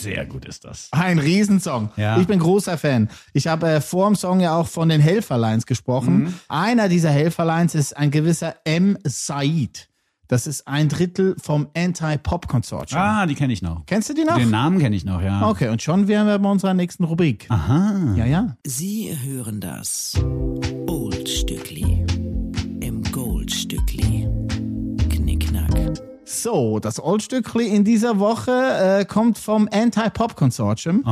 [0.00, 0.88] Sehr gut ist das.
[0.92, 1.90] Ein Riesensong.
[1.96, 2.18] Ja.
[2.18, 3.08] Ich bin großer Fan.
[3.32, 6.24] Ich habe äh, vor dem Song ja auch von den Helferlines gesprochen.
[6.24, 6.34] Mhm.
[6.48, 8.96] Einer dieser Helferlines ist ein gewisser M.
[9.04, 9.88] Said.
[10.30, 13.00] Das ist ein Drittel vom Anti-Pop-Consortium.
[13.00, 13.84] Ah, die kenne ich noch.
[13.86, 14.36] Kennst du die noch?
[14.36, 15.48] Den Namen kenne ich noch, ja.
[15.48, 17.46] Okay, und schon wären wir bei unserer nächsten Rubrik.
[17.48, 18.14] Aha.
[18.14, 18.56] Ja, ja.
[18.64, 20.14] Sie hören das
[20.86, 21.99] Oldstückli im
[26.32, 31.02] So, das Oldstückli in dieser Woche äh, kommt vom Anti-Pop-Consortium.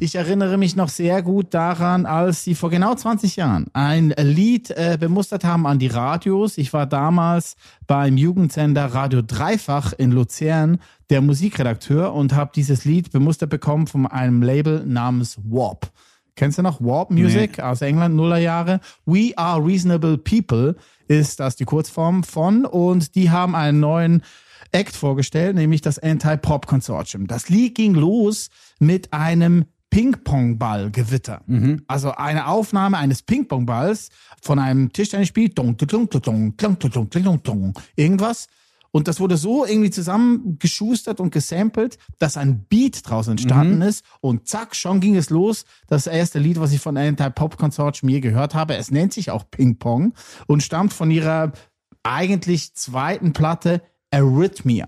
[0.00, 4.70] Ich erinnere mich noch sehr gut daran, als sie vor genau 20 Jahren ein Lied
[4.70, 6.56] äh, bemustert haben an die Radios.
[6.56, 10.78] Ich war damals beim Jugendsender Radio Dreifach in Luzern
[11.10, 15.92] der Musikredakteur und habe dieses Lied bemustert bekommen von einem Label namens Warp.
[16.34, 18.80] Kennst du noch Warp Music aus England, Nullerjahre?
[19.04, 20.76] We Are Reasonable People
[21.08, 24.22] ist das die Kurzform von und die haben einen neuen
[24.76, 27.26] Act vorgestellt, nämlich das Anti-Pop-Konsortium.
[27.26, 31.40] Das Lied ging los mit einem Ping-Pong-Ball-Gewitter.
[31.46, 31.82] Mhm.
[31.88, 34.10] Also eine Aufnahme eines Ping-Pong-Balls
[34.42, 35.50] von einem Tischtennisspiel.
[37.96, 38.46] Irgendwas.
[38.90, 43.82] Und das wurde so irgendwie zusammengeschustert und gesampelt, dass ein Beat draus entstanden mhm.
[43.82, 44.04] ist.
[44.20, 45.64] Und zack, schon ging es los.
[45.86, 48.76] Das erste Lied, was ich von Anti-Pop-Consortium je gehört habe.
[48.76, 50.12] Es nennt sich auch Ping-Pong
[50.46, 51.52] und stammt von ihrer
[52.02, 53.80] eigentlich zweiten Platte
[54.16, 54.86] Arrhythmia.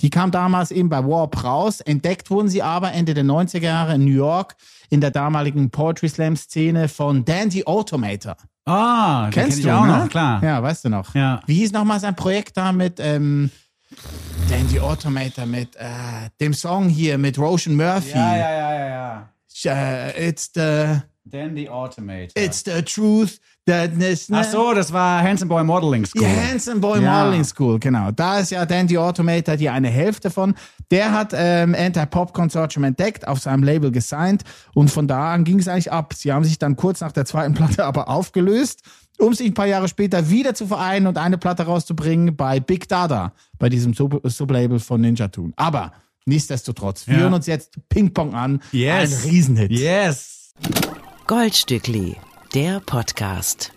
[0.00, 1.80] Die kam damals eben bei Warp raus.
[1.80, 4.54] Entdeckt wurden sie aber Ende der 90er Jahre in New York
[4.90, 8.36] in der damaligen Poetry Slam Szene von Dandy Automator.
[8.64, 9.98] Ah, Kennst kenn du auch ne?
[9.98, 10.42] noch, klar.
[10.44, 11.14] Ja, weißt du noch.
[11.14, 11.40] Ja.
[11.46, 13.50] Wie hieß nochmal sein Projekt da mit ähm,
[14.48, 15.86] Dandy Automator, mit äh,
[16.40, 18.10] dem Song hier mit Roshan Murphy?
[18.16, 19.30] Ja, ja, ja, ja,
[19.64, 19.72] ja.
[19.72, 22.30] Äh, it's the Dandy Automator.
[22.36, 26.22] it's the truth that is Ach so, das war Handsome Boy Modeling School.
[26.22, 27.24] Ja, Handsome Boy Ja.
[27.24, 28.10] Modeling School, genau.
[28.10, 30.54] Da ist ja Dandy Automator die eine Hälfte von.
[30.90, 34.42] Der hat ähm, Anti-Pop Consortium entdeckt, auf seinem Label gesigned
[34.74, 36.14] und von da an ging es eigentlich ab.
[36.14, 38.82] Sie haben sich dann kurz nach der zweiten Platte aber aufgelöst
[39.20, 42.88] um sich ein paar Jahre später wieder zu vereinen und eine Platte rauszubringen bei Big
[42.88, 45.52] Dada, bei diesem Sub Sublabel von Ninja Tune.
[45.56, 45.90] Aber
[46.24, 47.20] nichtsdestotrotz, wir Ja.
[47.22, 48.62] hören uns jetzt Ping Pong an.
[48.70, 49.24] Yes.
[49.24, 49.72] Ein Riesenhit.
[49.72, 50.52] Yes.
[51.26, 52.16] Goldstückli,
[52.54, 53.72] der Podcast.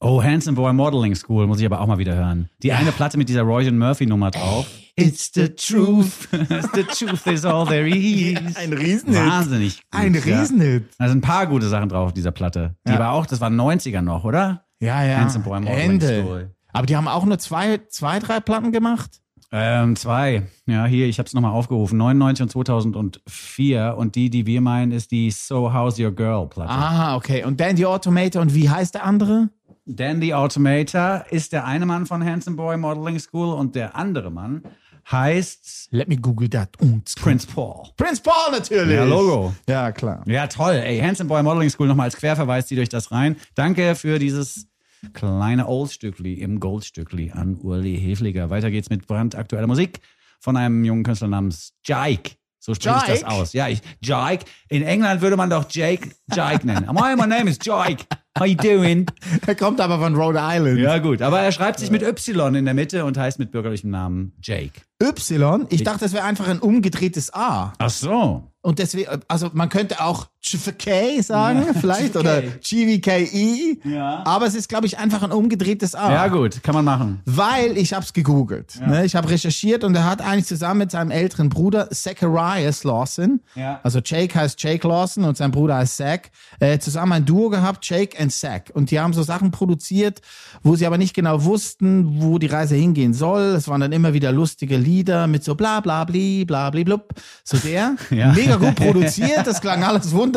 [0.00, 2.48] Oh, Handsome Boy Modeling School muss ich aber auch mal wieder hören.
[2.62, 4.66] Die eine Platte mit dieser Roy and Murphy Nummer drauf.
[4.96, 6.28] It's the truth.
[6.30, 8.56] the truth is all there is.
[8.56, 9.16] Ein Riesenhit.
[9.26, 9.76] Wahnsinnig.
[9.90, 10.20] Gut, Ein ja.
[10.20, 10.84] Riesenhit.
[10.98, 12.76] Da sind ein paar gute Sachen drauf auf dieser Platte.
[12.86, 12.98] Die Ja.
[12.98, 14.64] war auch, das waren 90er noch, oder?
[14.80, 15.18] Ja, ja.
[15.18, 16.22] Handsome Boy Modeling Ende.
[16.22, 16.54] School.
[16.72, 19.20] Aber die haben auch nur zwei, zwei, drei Platten gemacht.
[19.56, 20.42] Ähm, zwei.
[20.66, 21.96] Ja, hier, ich habe es nochmal aufgerufen.
[21.96, 23.94] 99 und 2004.
[23.96, 26.72] Und die, die wir meinen, ist die So How's Your Girl Platte.
[26.72, 27.44] Ah, okay.
[27.44, 29.50] Und Dandy Automator und wie heißt der andere?
[29.86, 34.62] Dandy Automator ist der eine Mann von Handsome Boy Modeling School und der andere Mann
[35.08, 36.70] heißt Let me google that.
[36.80, 37.84] Und Prince Paul.
[37.96, 38.96] Prince Paul natürlich.
[38.96, 39.54] Ja, Logo.
[39.68, 40.24] Ja, klar.
[40.26, 40.82] Ja, toll.
[40.84, 43.36] Ey, Handsome Boy Modeling School nochmal als Querverweis, zieht euch das rein.
[43.54, 44.66] Danke für dieses
[45.12, 48.50] kleine Oldstückli im Goldstückli an Uli Hefliger.
[48.50, 50.00] Weiter geht's mit brandaktueller Musik
[50.40, 52.32] von einem jungen Künstler namens Jake.
[52.58, 53.52] So spricht ich das aus.
[53.52, 54.46] Ja, ich, Jake.
[54.70, 56.86] In England würde man doch Jake Jake nennen.
[56.94, 58.06] My, my name is Jake.
[58.38, 59.06] How you doing?
[59.46, 60.78] Er kommt aber von Rhode Island.
[60.80, 61.20] Ja, gut.
[61.20, 64.80] Aber er schreibt sich mit Y in der Mitte und heißt mit bürgerlichem Namen Jake.
[65.02, 65.66] Y.
[65.68, 67.74] Ich dachte, das wäre einfach ein umgedrehtes A.
[67.78, 68.50] Ach so.
[68.62, 72.20] Und deswegen, also man könnte auch GVK sagen, vielleicht, GVK.
[72.20, 73.80] oder GVKI.
[73.84, 74.22] Ja.
[74.26, 76.12] Aber es ist, glaube ich, einfach ein umgedrehtes A.
[76.12, 76.62] Ja, gut.
[76.62, 77.20] Kann man machen.
[77.24, 78.78] Weil ich habe es gegoogelt.
[78.86, 79.04] Ne?
[79.06, 83.80] Ich habe recherchiert und er hat eigentlich zusammen mit seinem älteren Bruder Zacharias Lawson, Ja.
[83.82, 86.20] also Jake heißt Jake Lawson und sein Bruder heißt Zach,
[86.60, 88.62] äh, zusammen ein Duo gehabt, Jake and Zach.
[88.74, 90.20] Und die haben so Sachen produziert,
[90.62, 93.54] wo sie aber nicht genau wussten, wo die Reise hingehen soll.
[93.56, 97.14] Es waren dann immer wieder lustige Lieder mit so bla bla bli, bla bli blub.
[97.44, 97.96] So der.
[98.10, 98.32] Ja.
[98.32, 100.33] Mega gut produziert, das klang alles wunderbar.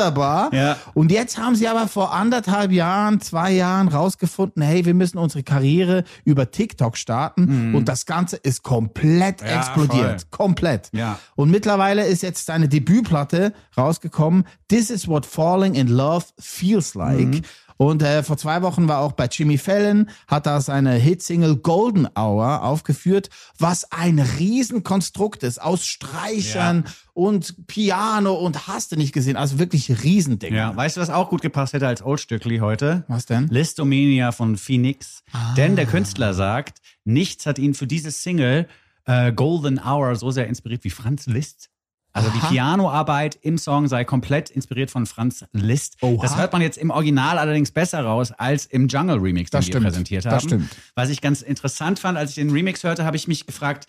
[0.54, 0.78] Ja.
[0.94, 5.44] Und jetzt haben sie aber vor anderthalb Jahren, zwei Jahren rausgefunden, hey, wir müssen unsere
[5.44, 7.74] Karriere über TikTok starten.
[7.76, 9.48] Und das Ganze ist komplett Mhm.
[9.48, 10.22] Ja, explodiert.
[10.22, 10.30] voll.
[10.32, 10.90] Komplett.
[10.94, 11.20] Ja.
[11.36, 14.46] Und mittlerweile ist jetzt seine Debütplatte rausgekommen.
[14.68, 17.28] This is what falling in love feels like.
[17.28, 17.42] Mhm.
[17.78, 22.08] Und äh, vor zwei Wochen war auch bei Jimmy Fallon, hat da seine Hitsingle Golden
[22.16, 29.38] Hour aufgeführt, was ein Riesenkonstrukt ist aus Streichern und Piano und hast du nicht gesehen.
[29.38, 30.54] Also wirklich Riesending.
[30.54, 33.06] Ja, weißt du, was auch gut gepasst hätte als Oldstückli heute?
[33.08, 33.48] Was denn?
[33.48, 35.24] Listomania von Phoenix.
[35.56, 38.68] Denn der Künstler sagt, nichts hat ihn für diese Single
[39.06, 41.70] äh, Golden Hour so sehr inspiriert wie Franz Liszt.
[42.14, 42.50] Also die Aha.
[42.50, 45.98] Pianoarbeit im Song sei komplett inspiriert von Franz Liszt.
[46.02, 46.22] Oha.
[46.22, 49.68] Das hört man jetzt im Original allerdings besser raus als im Jungle Remix, den Das
[49.68, 49.86] wir stimmt.
[49.86, 50.34] präsentiert haben.
[50.34, 50.70] Das stimmt.
[50.96, 53.88] Was ich ganz interessant fand, als ich den Remix hörte, habe ich mich gefragt,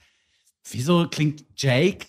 [0.70, 2.06] wieso klingt Jake,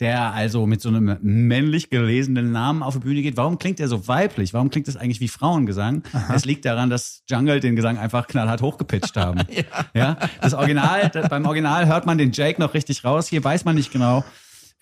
[0.00, 3.88] der also mit so einem männlich gelesenen Namen auf die Bühne geht, warum klingt er
[3.88, 4.52] so weiblich?
[4.52, 6.02] Warum klingt das eigentlich wie Frauengesang?
[6.34, 9.40] Es liegt daran, dass Jungle den Gesang einfach knallhart hochgepitcht haben.
[9.94, 10.16] ja.
[10.40, 13.28] Das Original, beim Original hört man den Jake noch richtig raus.
[13.28, 14.24] Hier weiß man nicht genau,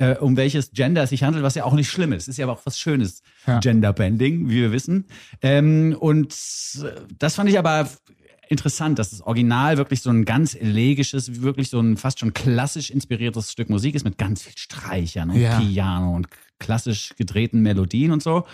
[0.02, 2.26] äh, um welches Gender es sich handelt, was ja auch nicht schlimm ist.
[2.26, 3.22] Ist ja aber auch was Schönes.
[3.46, 3.60] Ja.
[3.60, 5.06] Genderbending, wie wir wissen.
[5.42, 6.34] Ähm, und
[6.82, 7.88] äh, das fand ich aber
[8.52, 12.90] interessant, dass das Original wirklich so ein ganz elegisches, wirklich so ein fast schon klassisch
[12.90, 15.58] inspiriertes Stück Musik ist mit ganz viel Streichern und Ja.
[15.58, 16.28] Piano und
[16.60, 18.44] klassisch gedrehten Melodien und so.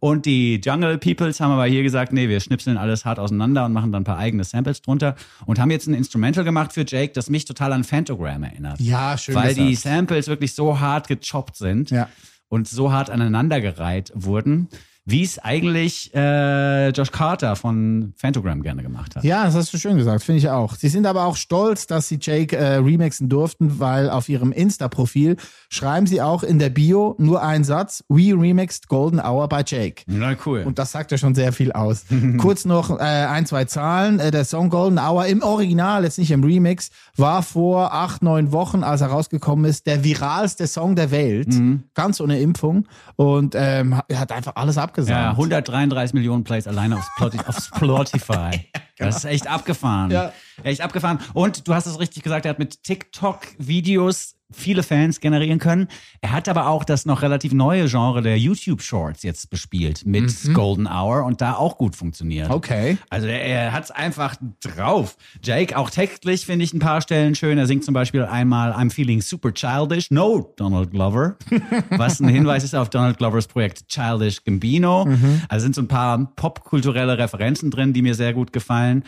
[0.00, 3.74] Und die Jungle Peoples haben aber hier gesagt, nee, wir schnipseln alles hart auseinander und
[3.74, 7.12] machen dann ein paar eigene Samples drunter und haben jetzt ein Instrumental gemacht für Jake,
[7.12, 8.80] das mich total an Phantogram erinnert.
[8.80, 9.94] Ja, schön Weil die gesagt.
[9.94, 12.08] Samples wirklich so hart gechoppt sind Ja.
[12.48, 14.68] und so hart aneinandergereiht wurden,
[15.08, 19.24] wie es eigentlich äh, Josh Carter von Phantogram gerne gemacht hat.
[19.24, 20.74] Ja, das hast du schön gesagt, finde ich auch.
[20.74, 25.36] Sie sind aber auch stolz, dass sie Jake äh, remixen durften, weil auf ihrem Insta-Profil
[25.70, 30.02] schreiben sie auch in der Bio nur einen Satz, We remixed Golden Hour by Jake.
[30.06, 30.64] Na cool.
[30.64, 32.04] Und das sagt ja schon sehr viel aus.
[32.36, 34.20] Kurz noch äh, ein, zwei Zahlen.
[34.20, 38.52] Äh, der Song Golden Hour im Original, jetzt nicht im Remix, war vor acht, neun
[38.52, 41.48] Wochen, als er rausgekommen ist, der viralste Song der Welt.
[41.48, 41.84] Mhm.
[41.94, 42.86] Ganz ohne Impfung.
[43.16, 45.24] Und ähm, er hat einfach alles abgesagt.
[45.24, 47.44] ja, 133 Millionen Plays alleine auf, Spotify.
[47.46, 48.70] auf Spotify.
[48.96, 50.10] Das ist echt abgefahren.
[50.10, 50.32] Ja.
[50.62, 51.18] Echt abgefahren.
[51.34, 55.88] Und du hast es richtig gesagt, er hat mit TikTok-Videos viele Fans generieren können.
[56.20, 60.32] Er hat aber auch das noch relativ neue Genre der YouTube Shorts jetzt bespielt mit
[60.54, 62.50] Golden Hour und da auch gut funktioniert.
[62.50, 62.96] Okay.
[63.10, 65.16] Also er, er hat's einfach drauf.
[65.42, 67.58] Jake, auch textlich finde ich ein paar Stellen schön.
[67.58, 70.10] Er singt zum Beispiel einmal I'm feeling super childish.
[70.10, 71.36] No, Donald Glover.
[71.90, 75.06] Was ein Hinweis ist auf Donald Glovers Projekt Childish Gambino.
[75.48, 79.04] Also sind so ein paar popkulturelle Referenzen drin, die mir sehr gut gefallen.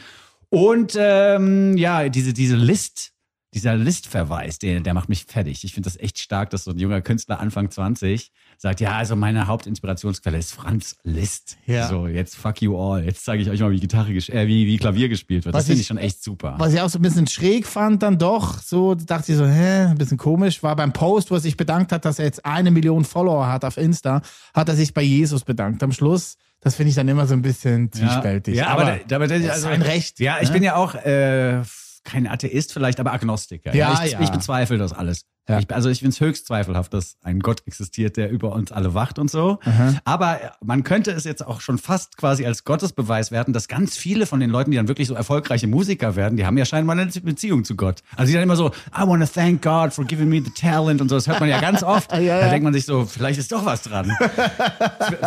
[0.51, 3.13] Und ähm, ja, diese, diese List,
[3.53, 5.65] dieser List-Verweis, der, der macht mich fertig.
[5.65, 9.17] Ich finde das echt stark, dass so ein junger Künstler Anfang 20 sagt, ja, also
[9.17, 11.57] meine Hauptinspirationsquelle ist Franz Liszt.
[11.67, 11.89] Ja.
[11.89, 13.03] So, jetzt fuck you all.
[13.05, 15.55] Jetzt zeige ich euch mal, wie Gitarre, äh, wie, wie Klavier gespielt wird.
[15.55, 16.55] Was das finde ich- ich schon echt super.
[16.59, 19.87] Was ich auch so ein bisschen schräg fand, dann doch, so dachte ich so, hä,
[19.87, 22.71] ein bisschen komisch, war beim Post, wo er sich bedankt hat, dass er jetzt eine
[22.71, 24.23] Million Follower hat auf Insta,
[24.55, 25.83] hat er sich bei Jesus bedankt.
[25.83, 28.55] Am Schluss, das finde ich dann immer so ein bisschen zwiespältig.
[28.55, 30.53] Ja, aber, aber, aber das ist also, sein Recht, Ja, ich ne?
[30.55, 31.63] bin ja auch äh,
[32.05, 33.75] kein Atheist vielleicht, aber Agnostiker.
[33.75, 34.21] Ja, ich, ja.
[34.21, 35.25] ich bezweifle das alles.
[35.51, 35.59] Ja.
[35.59, 38.95] Ich, also ich finde es höchst zweifelhaft, dass ein Gott existiert, der über uns alle
[38.95, 39.59] wacht und so.
[40.05, 44.27] Aber man könnte es jetzt auch schon fast quasi als Gottesbeweis werten, dass ganz viele
[44.27, 47.07] von den Leuten, die dann wirklich so erfolgreiche Musiker werden, die haben ja scheinbar eine
[47.07, 48.01] Beziehung zu Gott.
[48.17, 51.01] Also die dann immer so, I want to thank God for giving me the talent
[51.01, 51.17] und so.
[51.17, 52.11] Das hört man ja ganz oft.
[52.21, 52.41] Ja, ja.
[52.41, 54.11] Da denkt man sich so, vielleicht ist doch was dran.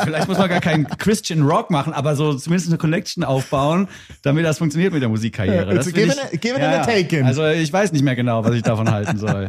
[0.03, 3.88] Vielleicht muss man gar keinen Christian Rock machen, aber so zumindest eine Collection aufbauen,
[4.21, 5.67] damit das funktioniert mit der Musikkarriere.
[5.69, 7.25] Also give it a- give it a taken.
[7.25, 9.47] Also ich weiß nicht mehr genau, was ich davon halten soll.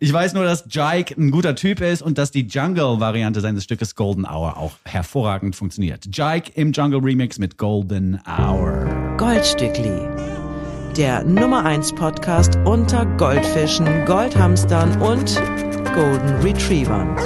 [0.00, 3.94] Ich weiß nur, dass Jike ein guter Typ ist und dass die Jungle-Variante seines Stückes
[3.94, 6.06] Golden Hour auch hervorragend funktioniert.
[6.06, 9.16] Jike im Jungle Remix mit Golden Hour.
[9.16, 10.08] Goldstückli.
[10.96, 15.34] Der Nummer 1 Podcast unter Goldfischen, Goldhamstern und
[15.94, 17.16] Golden Retrievern.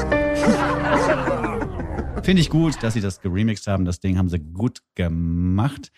[2.23, 3.85] Finde ich gut, dass sie das geremixed haben.
[3.85, 5.91] Das Ding haben sie gut gemacht.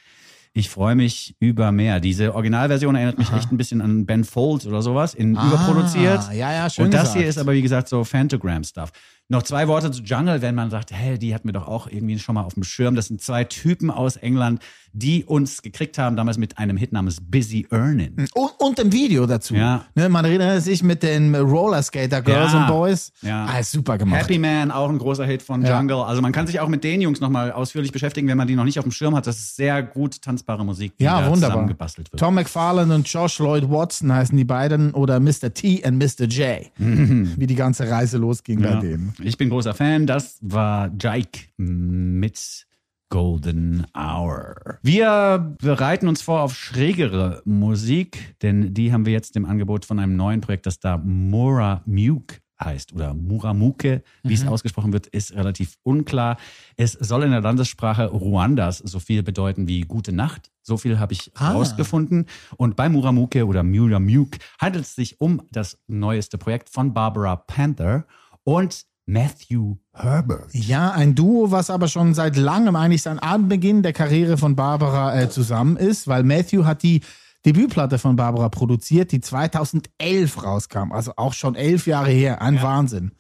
[0.57, 1.99] Ich freue mich über mehr.
[1.99, 6.21] Diese Originalversion erinnert mich echt ein bisschen an Ben Folds oder sowas, in überproduziert.
[6.29, 7.19] Ah, ja, ja, schön Und das gesagt.
[7.19, 8.93] hier ist aber, wie gesagt, so Fantogram-Stuff.
[9.31, 12.19] Noch zwei Worte zu Jungle, wenn man sagt, hey, die hatten wir doch auch irgendwie
[12.19, 12.95] schon mal auf dem Schirm.
[12.95, 14.61] Das sind zwei Typen aus England,
[14.93, 18.29] die uns gekriegt haben, damals mit einem Hit namens Busy Earnin'.
[18.35, 19.55] Und, und im Video dazu.
[19.55, 19.87] Ja.
[19.95, 22.61] Ne, man erinnert sich mit den Rollerskater Girls Ja.
[22.61, 23.13] und Boys.
[23.23, 23.47] Ja.
[23.47, 24.21] Ah, super gemacht.
[24.21, 25.79] Happy Man, auch ein großer Hit von Ja.
[25.79, 26.03] Jungle.
[26.05, 28.65] Also man kann sich auch mit den Jungs nochmal ausführlich beschäftigen, wenn man die noch
[28.65, 29.27] nicht auf dem Schirm hat.
[29.27, 31.51] Das ist sehr gut tanzbare Musik, die Ja, da wunderbar.
[31.51, 32.21] zusammengebastelt wird.
[32.21, 35.55] Tom McFarlane und Josh Lloyd Watson heißen die beiden oder Mr.
[35.55, 36.27] T und Mr.
[36.27, 36.71] J.
[36.77, 39.14] Wie die ganze Reise losging bei denen.
[39.23, 40.07] Ich bin großer Fan.
[40.07, 42.67] Das war Jike mit
[43.11, 44.79] Golden Hour.
[44.83, 49.99] Wir bereiten uns vor auf schrägere Musik, denn die haben wir jetzt im Angebot von
[50.01, 55.35] einem neuen Projekt, das da Mura Muke heißt oder Muramuke, wie es ausgesprochen wird, ist
[55.35, 56.39] relativ unklar.
[56.77, 60.51] Es soll in der Landessprache Ruandas so viel bedeuten wie gute Nacht.
[60.63, 61.53] So viel habe ich Ah.
[61.53, 62.27] rausgefunden.
[62.57, 68.07] Und bei Muramuke oder Muramuke handelt es sich um das neueste Projekt von Barbara Panther
[68.45, 70.49] und Matthew Herbert.
[70.53, 75.21] Ja, ein Duo, was aber schon seit langem eigentlich seit Anbeginn der Karriere von Barbara
[75.21, 77.03] äh, zusammen ist, weil Matthew hat die
[77.45, 83.13] Debütplatte von Barbara produziert, die 2011 rauskam, also auch schon elf Jahre her, ein Wahnsinn.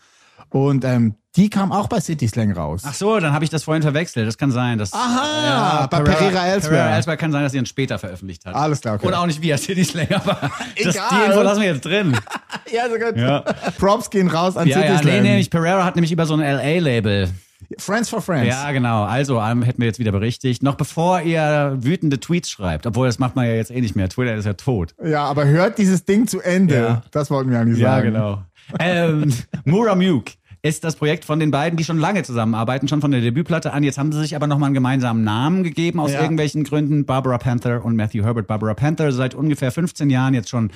[0.54, 2.82] Und ähm, die kam auch bei City Slang raus.
[2.86, 4.28] Ach so, dann habe ich das vorhin verwechselt.
[4.28, 4.78] Das kann sein.
[4.78, 6.76] Dass, Aha, bei Pereira Elsewhere.
[6.76, 8.54] Pereira Elsewhere kann sein, dass sie ihn später veröffentlicht hat.
[8.54, 9.06] Alles klar, okay.
[9.08, 10.38] Oder auch nicht via City Slang, aber
[10.80, 11.08] das, Egal.
[11.10, 12.16] die Info lassen wir jetzt drin.
[12.72, 13.16] ja, so gut.
[13.16, 13.40] Ja.
[13.80, 15.22] Props gehen raus an Ja, City ja, Slang.
[15.24, 15.50] nee, nicht.
[15.50, 17.30] Pereira hat nämlich über so ein LA-Label.
[17.78, 18.46] Friends for Friends.
[18.46, 19.02] Ja, genau.
[19.02, 20.62] Also, ähm, hätten wir jetzt wieder berichtigt.
[20.62, 24.08] Noch bevor ihr wütende Tweets schreibt, obwohl das macht man ja jetzt eh nicht mehr.
[24.08, 24.94] Twitter ist ja tot.
[25.04, 26.76] Ja, aber hört dieses Ding zu Ende.
[26.76, 27.02] Ja.
[27.10, 28.12] Das wollten wir eigentlich Ja, sagen.
[28.12, 28.42] genau.
[28.78, 29.32] ähm,
[29.64, 30.34] Muramuke
[30.64, 33.82] ist das Projekt von den beiden, die schon lange zusammenarbeiten, schon von der Debütplatte an.
[33.82, 36.22] Jetzt haben sie sich aber nochmal einen gemeinsamen Namen gegeben aus Ja.
[36.22, 37.04] irgendwelchen Gründen.
[37.04, 38.46] Barbara Panther und Matthew Herbert.
[38.46, 40.70] Barbara Panther seit ungefähr 15 Jahren jetzt schon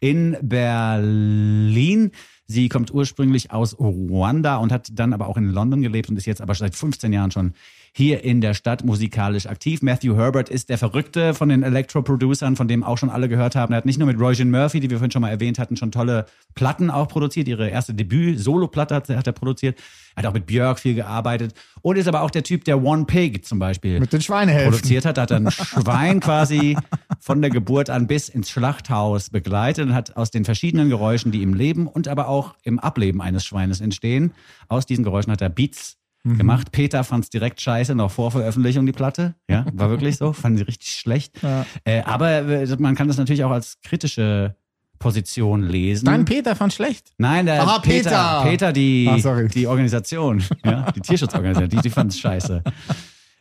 [0.00, 2.10] in Berlin.
[2.48, 6.26] Sie kommt ursprünglich aus Ruanda und hat dann aber auch in London gelebt und ist
[6.26, 7.52] jetzt aber seit 15 Jahren schon
[7.98, 9.82] hier in der Stadt musikalisch aktiv.
[9.82, 13.72] Matthew Herbert ist der Verrückte von den Electro-Producern, von dem auch schon alle gehört haben.
[13.72, 15.90] Er hat nicht nur mit Roisin Murphy, die wir vorhin schon mal erwähnt hatten, schon
[15.90, 17.48] tolle Platten auch produziert.
[17.48, 19.80] Ihre erste Debüt-Solo-Platte hat, hat er produziert.
[20.14, 23.04] Er hat auch mit Björk viel gearbeitet und ist aber auch der Typ, der One
[23.04, 24.70] Pig zum Beispiel Mit den Schweinehälften.
[24.70, 26.76] produziert hat, hat ein Schwein quasi
[27.18, 31.42] von der Geburt an bis ins Schlachthaus begleitet und hat aus den verschiedenen Geräuschen, die
[31.42, 34.34] im Leben und aber auch im Ableben eines Schweines entstehen,
[34.68, 36.72] aus diesen Geräuschen hat er Beats gemacht.
[36.72, 39.34] Peter fand es direkt scheiße, noch vor Veröffentlichung die Platte.
[39.48, 41.40] Ja, war wirklich so, fanden sie richtig schlecht.
[41.42, 41.64] Ja.
[41.84, 44.54] Äh, aber äh, man kann das natürlich auch als kritische
[44.98, 46.04] Position lesen.
[46.06, 47.12] Dein Peter fand schlecht.
[47.18, 48.42] Nein, der Aha, Peter, Peter.
[48.42, 52.62] Peter, die, Ah, die Organisation, ja, die Tierschutzorganisation, die, die fand es scheiße.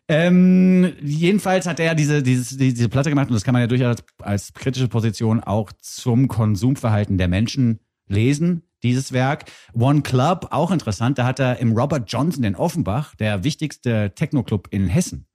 [0.09, 3.67] Ähm, jedenfalls hat er diese, dieses, die- diese Platte gemacht und das kann man ja
[3.67, 9.45] durchaus als kritische Position auch zum Konsumverhalten der Menschen lesen, dieses Werk.
[9.73, 14.67] One Club, auch interessant, da hat er im Robert Johnson in Offenbach, der wichtigste Techno-Club
[14.71, 15.27] in Hessen,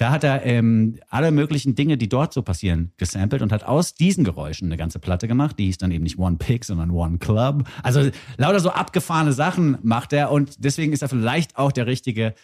[0.00, 3.94] da hat er ähm, alle möglichen Dinge, die dort so passieren, gesampelt und hat aus
[3.94, 5.58] diesen Geräuschen eine ganze Platte gemacht.
[5.58, 7.68] Die hieß dann eben nicht One Pig, sondern One Club.
[7.82, 12.34] Also lauter so abgefahrene Sachen macht er und deswegen ist er vielleicht auch der richtige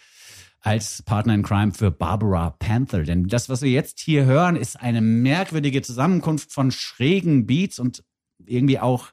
[0.61, 3.05] als Partner in Crime für Barbara Panther.
[3.05, 8.05] Denn das, was wir jetzt hier hören, ist eine merkwürdige Zusammenkunft von schrägen Beats und
[8.45, 9.13] irgendwie auch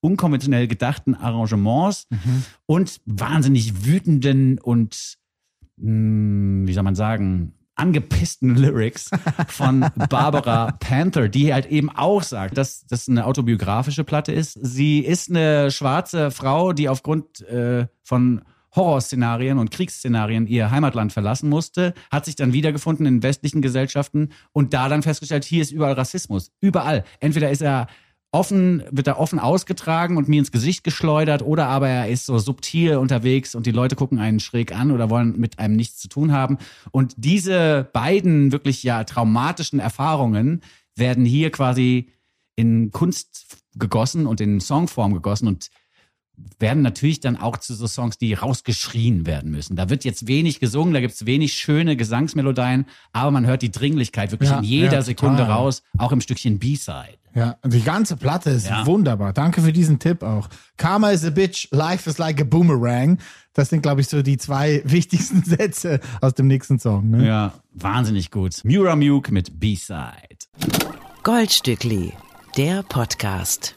[0.00, 2.06] unkonventionell gedachten Arrangements
[2.66, 5.18] und wahnsinnig wütenden und,
[5.76, 9.10] mh, wie soll man sagen, angepissten Lyrics
[9.48, 14.58] von Barbara Panther, die halt eben auch sagt, dass das eine autobiografische Platte ist.
[14.62, 18.42] Sie ist eine schwarze Frau, die aufgrund äh, von
[18.74, 24.74] Horrorszenarien und Kriegsszenarien ihr Heimatland verlassen musste, hat sich dann wiedergefunden in westlichen Gesellschaften und
[24.74, 26.52] da dann festgestellt, hier ist überall Rassismus.
[26.60, 27.04] Überall.
[27.18, 27.88] Entweder ist er
[28.32, 32.38] offen, wird er offen ausgetragen und mir ins Gesicht geschleudert oder aber er ist so
[32.38, 36.08] subtil unterwegs und die Leute gucken einen schräg an oder wollen mit einem nichts zu
[36.08, 36.58] tun haben.
[36.92, 40.62] Und diese beiden wirklich ja traumatischen Erfahrungen
[40.94, 42.08] werden hier quasi
[42.54, 45.70] in Kunst gegossen und in Songform gegossen und
[46.58, 49.76] werden natürlich dann auch zu so Songs, die rausgeschrien werden müssen.
[49.76, 54.30] Da wird jetzt wenig gesungen, da gibt's wenig schöne Gesangsmelodien, aber man hört die Dringlichkeit
[54.32, 55.52] wirklich Ja, in jeder ja, Sekunde total.
[55.52, 57.18] raus, auch im Stückchen B-Side.
[57.34, 58.84] Ja, die ganze Platte ist Ja.
[58.86, 59.32] wunderbar.
[59.32, 60.48] Danke für diesen Tipp auch.
[60.76, 63.18] Karma is a bitch, life is like a boomerang.
[63.54, 67.10] Das sind, glaube ich, so die zwei wichtigsten Sätze aus dem nächsten Song.
[67.10, 67.26] Ne?
[67.26, 68.56] Ja, wahnsinnig gut.
[68.64, 70.48] Mura Muke mit B-Side.
[71.22, 72.12] Goldstückli,
[72.56, 73.76] der Podcast.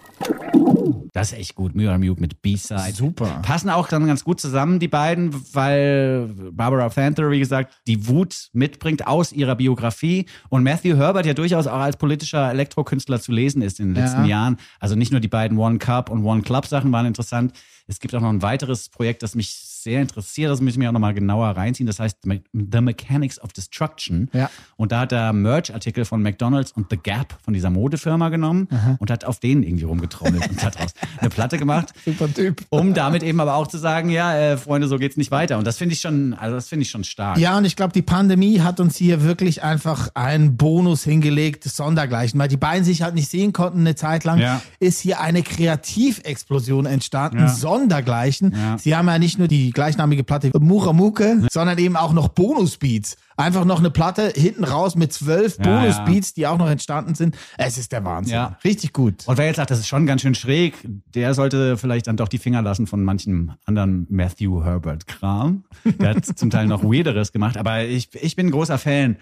[1.14, 1.76] Das ist echt gut.
[1.76, 2.94] Mura Muke mit B-Side.
[2.94, 3.42] Super.
[3.44, 8.50] Passen auch dann ganz gut zusammen, die beiden, weil Barbara Panther, wie gesagt, die Wut
[8.54, 13.62] mitbringt aus ihrer Biografie und Matthew Herbert ja durchaus auch als politischer Elektrokünstler zu lesen
[13.62, 14.28] ist in den letzten Ja.
[14.28, 14.58] Jahren.
[14.80, 17.54] Also nicht nur die beiden One Cup und One Club Sachen waren interessant.
[17.88, 20.52] Es gibt auch noch ein weiteres Projekt, das mich sehr interessiert.
[20.52, 21.88] Das müssen wir auch nochmal genauer reinziehen.
[21.88, 24.30] Das heißt The Mechanics of Destruction.
[24.34, 24.50] Ja.
[24.78, 28.68] Und da hat er Merch-Artikel von McDonalds und The Gap von dieser Modefirma genommen
[29.00, 31.94] und hat auf denen irgendwie rumgetrommelt und hat daraus eine Platte gemacht.
[32.06, 32.62] Super Typ.
[32.70, 35.58] Um damit eben aber auch zu sagen, ja, äh, Freunde, so geht's nicht weiter.
[35.58, 37.38] Und das finde ich schon, also das finde ich schon stark.
[37.38, 42.40] Ja, und ich glaube, die Pandemie hat uns hier wirklich einfach einen Bonus hingelegt, Sondergleichen,
[42.40, 44.62] weil die beiden sich halt nicht sehen konnten eine Zeit lang, Ja.
[44.80, 47.48] ist hier eine Kreativexplosion entstanden, Ja.
[47.50, 48.54] Sondergleichen.
[48.56, 48.78] Ja.
[48.78, 53.18] Sie haben ja nicht nur die gleichnamige Platte Muramuke, sondern eben auch noch Bonusbeats.
[53.36, 57.36] Einfach noch eine Platte hinten raus mit zwölf Ja, Bonusbeats, die auch noch entstanden sind.
[57.58, 58.36] Es ist der Wahnsinn.
[58.36, 58.58] Ja.
[58.64, 59.28] Richtig gut.
[59.28, 62.28] Und wer jetzt sagt, das ist schon ganz schön schräg, der sollte vielleicht dann doch
[62.28, 65.64] die Finger lassen von manchem anderen Matthew Herbert-Kram.
[65.84, 69.18] Der hat zum Teil noch Weirderes gemacht, aber ich, ich bin ein großer Fan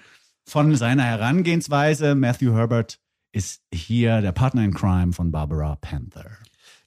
[0.46, 2.16] von seiner Herangehensweise.
[2.16, 3.00] Matthew Herbert
[3.32, 6.32] ist hier der Partner in Crime von Barbara Panther.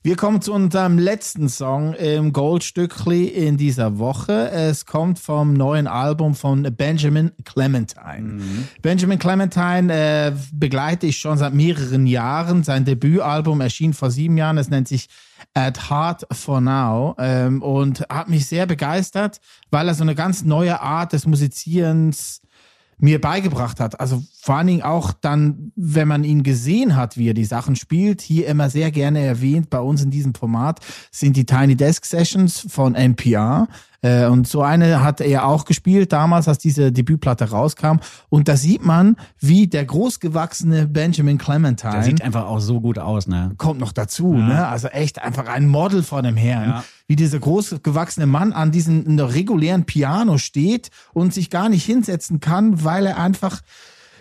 [0.06, 4.50] Wir kommen zu unserem letzten Song im Goldstückli in dieser Woche.
[4.50, 8.38] Es kommt vom neuen Album von Benjamin Clementine.
[8.82, 12.64] Benjamin Clementine äh, begleite ich schon seit mehreren Jahren.
[12.64, 14.58] Sein Debütalbum erschien vor sieben Jahren.
[14.58, 15.08] Es nennt sich
[15.54, 19.40] At Heart for Now ähm, und hat mich sehr begeistert,
[19.70, 22.42] weil er so eine ganz neue Art des Musizierens
[22.98, 24.00] mir beigebracht hat.
[24.00, 27.76] Also vor allen Dingen auch dann, wenn man ihn gesehen hat, wie er die Sachen
[27.76, 30.80] spielt, hier immer sehr gerne erwähnt, bei uns in diesem Format
[31.10, 33.68] sind die Tiny Desk Sessions von NPR.
[34.02, 37.96] Äh, Und so eine hat er auch gespielt damals, als diese Debütplatte rauskam.
[38.28, 42.98] Und da sieht man, wie der großgewachsene Benjamin Clementine Der sieht einfach auch so gut
[42.98, 43.52] aus, ne?
[43.56, 44.66] kommt noch dazu, ne?
[44.68, 46.68] Also echt einfach ein Model vor dem Herrn.
[46.68, 46.84] Ja.
[47.06, 52.40] Wie dieser groß gewachsene Mann an diesem regulären Piano steht und sich gar nicht hinsetzen
[52.40, 53.60] kann, weil er einfach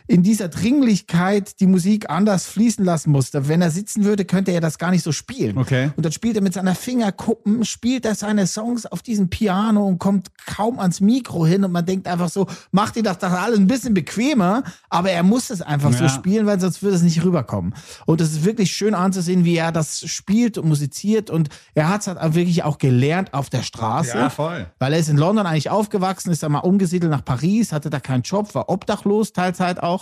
[0.07, 3.47] in dieser Dringlichkeit die Musik anders fließen lassen musste.
[3.47, 5.57] Wenn er sitzen würde, könnte er das gar nicht so spielen.
[5.57, 5.91] Okay.
[5.95, 9.99] Und dann spielt er mit seiner Fingerkuppen, spielt er seine Songs auf diesem Piano und
[9.99, 13.59] kommt kaum ans Mikro hin und man denkt einfach so, macht ihr das doch alles
[13.59, 16.09] ein bisschen bequemer, aber er muss es einfach so Ja.
[16.09, 17.73] spielen, weil sonst würde es nicht rüberkommen.
[18.05, 22.01] Und es ist wirklich schön anzusehen, wie er das spielt und musiziert und er hat
[22.01, 24.29] es halt wirklich auch gelernt auf der Straße.
[24.29, 24.65] voll.
[24.79, 27.99] Weil er ist in London eigentlich aufgewachsen, ist dann mal umgesiedelt nach Paris, hatte da
[27.99, 29.92] keinen Job, war obdachlos, Teilzeit auch.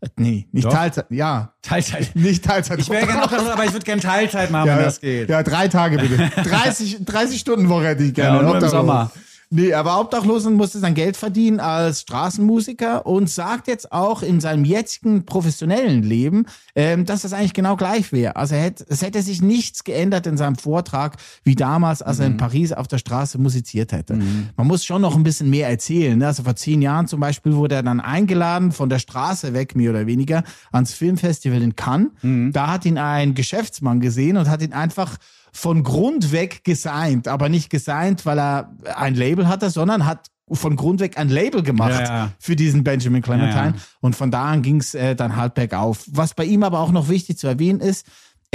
[0.00, 0.72] Äh, nee, nicht Doch.
[0.72, 1.54] Teilzeit, ja.
[1.62, 2.10] Teilzeit.
[2.14, 2.78] Nicht Teilzeit.
[2.78, 5.28] Ich wäre gerne obdachlos, aber ich würde gerne Teilzeit machen, wenn das geht.
[5.28, 6.30] Ja, drei Tage bitte.
[6.48, 8.38] 30, 30 Stunden Woche hätte ich gerne.
[8.38, 8.68] Ja, nur im.
[8.68, 9.10] Sommer.
[9.48, 14.40] Nee, aber obdachlos und musste sein Geld verdienen als Straßenmusiker und sagt jetzt auch in
[14.40, 18.34] seinem jetzigen professionellen Leben, ähm, dass das eigentlich genau gleich wäre.
[18.34, 22.22] Also er hätte, es hätte sich nichts geändert in seinem Vortrag wie damals, als Mhm.
[22.22, 24.18] er in Paris auf der Straße musiziert hätte.
[24.56, 26.18] Man muss schon noch ein bisschen mehr erzählen.
[26.18, 26.26] Ne?
[26.26, 29.90] Also vor zehn Jahren zum Beispiel wurde er dann eingeladen von der Straße weg, mehr
[29.90, 30.42] oder weniger,
[30.72, 32.08] ans Filmfestival in Cannes.
[32.22, 32.52] Mhm.
[32.52, 35.16] Da hat ihn ein Geschäftsmann gesehen und hat ihn einfach
[35.56, 40.76] von Grund weg gesigned, aber nicht gesigned, weil er ein Label hatte, sondern hat von
[40.76, 42.30] Grund weg ein Label gemacht Ja, ja.
[42.38, 43.56] für diesen Benjamin Clementine.
[43.56, 43.74] Ja, ja.
[44.00, 46.04] Und von da an ging es äh, dann halt bergauf.
[46.12, 48.06] Was bei ihm aber auch noch wichtig zu erwähnen ist,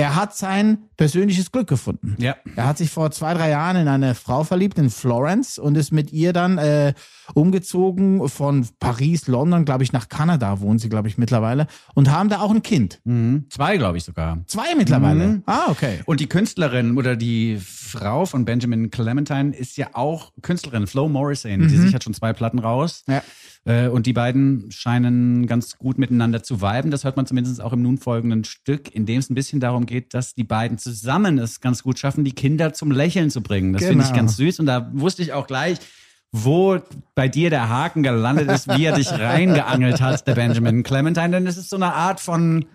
[0.01, 2.15] er hat sein persönliches Glück gefunden.
[2.17, 2.35] Ja.
[2.55, 5.91] Er hat sich vor zwei, drei Jahren in eine Frau verliebt, in Florence, und ist
[5.91, 6.93] mit ihr dann äh,
[7.35, 12.29] umgezogen von Paris, London, glaube ich, nach Kanada wohnen sie, glaube ich, mittlerweile, und haben
[12.29, 12.99] da auch ein Kind.
[13.03, 13.45] Mhm.
[13.49, 14.39] Zwei, glaube ich sogar.
[14.47, 15.27] Zwei mittlerweile.
[15.27, 15.43] Mhm.
[15.45, 15.99] Ah, okay.
[16.05, 17.59] Und die Künstlerin oder die
[17.91, 21.67] Frau von Benjamin Clementine ist ja auch Künstlerin, Flo Morrison.
[21.67, 23.03] Die sichert schon zwei Platten raus.
[23.07, 23.21] Ja.
[23.65, 26.89] Äh, Und die beiden scheinen ganz gut miteinander zu viben.
[26.89, 29.85] Das hört man zumindest auch im nun folgenden Stück, in dem es ein bisschen darum
[29.85, 33.73] geht, dass die beiden zusammen es ganz gut schaffen, die Kinder zum Lächeln zu bringen.
[33.73, 34.21] Das finde ich Genau.
[34.21, 34.59] ganz süß.
[34.61, 35.77] Und da wusste ich auch gleich,
[36.31, 36.79] wo
[37.13, 41.29] bei dir der Haken gelandet ist, wie er dich reingeangelt hat, der Benjamin Clementine.
[41.29, 42.65] Denn es ist so eine Art von,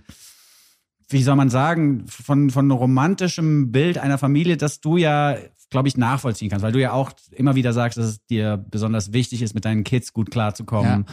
[1.08, 5.36] wie soll man sagen, von, von romantischem Bild einer Familie, das du ja,
[5.70, 9.12] glaube ich, nachvollziehen kannst, weil du ja auch immer wieder sagst, dass es dir besonders
[9.12, 11.06] wichtig ist, mit deinen Kids gut klarzukommen.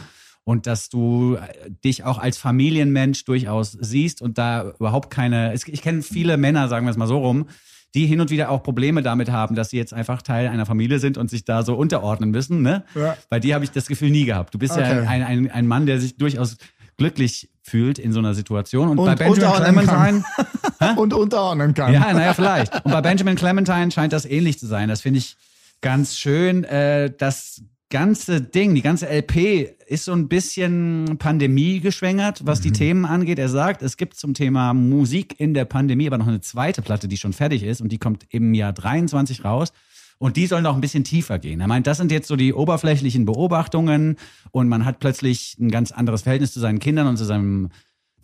[0.46, 5.54] Und dass du äh, dich auch als Familienmensch durchaus siehst und da überhaupt keine.
[5.54, 7.46] Ich kenne viele Männer, sagen wir es mal so rum,
[7.94, 10.98] die hin und wieder auch Probleme damit haben, dass sie jetzt einfach Teil einer Familie
[10.98, 12.60] sind und sich da so unterordnen müssen.
[12.60, 12.84] Ne?
[12.94, 13.16] Ja.
[13.30, 14.52] Bei dir habe ich das Gefühl nie gehabt.
[14.52, 15.06] Du bist ja Okay.
[15.06, 16.58] ein, ein, ein Mann, der sich durchaus
[16.96, 18.88] glücklich fühlt in so einer Situation.
[18.88, 19.86] Und, Und bei Benjamin.
[19.86, 20.24] Clementine,
[20.96, 21.92] Und unterordnen kann.
[21.92, 22.84] ja, naja, vielleicht.
[22.84, 24.88] Und bei Benjamin Clementine scheint das ähnlich zu sein.
[24.88, 25.36] Das finde ich
[25.80, 26.64] ganz schön.
[26.64, 32.72] Äh, das ganze Ding, die ganze LP ist so ein bisschen Pandemie geschwängert, was die
[32.72, 33.38] Themen angeht.
[33.38, 37.06] Er sagt, es gibt zum Thema Musik in der Pandemie aber noch eine zweite Platte,
[37.06, 39.72] die schon fertig ist und die kommt im Jahr 23 raus.
[40.18, 41.60] Und die soll noch ein bisschen tiefer gehen.
[41.60, 44.16] Er meint, das sind jetzt so die oberflächlichen Beobachtungen
[44.52, 47.70] und man hat plötzlich ein ganz anderes Verhältnis zu seinen Kindern und zu seinem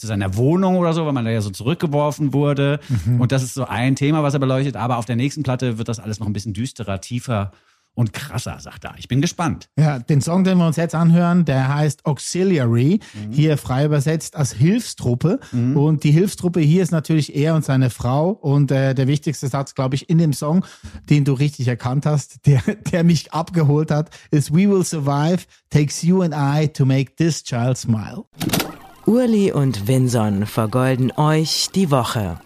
[0.01, 2.81] zu seiner Wohnung oder so, weil man da ja so zurückgeworfen wurde.
[3.19, 4.75] Und das ist so ein Thema, was er beleuchtet.
[4.77, 7.53] Aber auf der nächsten Platte wird das alles noch ein bisschen düsterer, tiefer
[7.95, 8.95] und krasser, sagt er.
[8.99, 9.69] Ich bin gespannt.
[9.77, 14.53] Ja, den Song, den wir uns jetzt anhören, der heißt Auxiliary, hier frei übersetzt als
[14.53, 15.41] Hilfstruppe.
[15.53, 18.31] Und die Hilfstruppe hier ist natürlich er und seine Frau.
[18.31, 20.65] Und äh, der wichtigste Satz, glaube ich, in dem Song,
[21.11, 26.03] den du richtig erkannt hast, der, der mich abgeholt hat, ist We will survive, takes
[26.03, 28.25] you and I to make this child smile.
[29.07, 32.39] Urli und Vinson vergolden euch die Woche.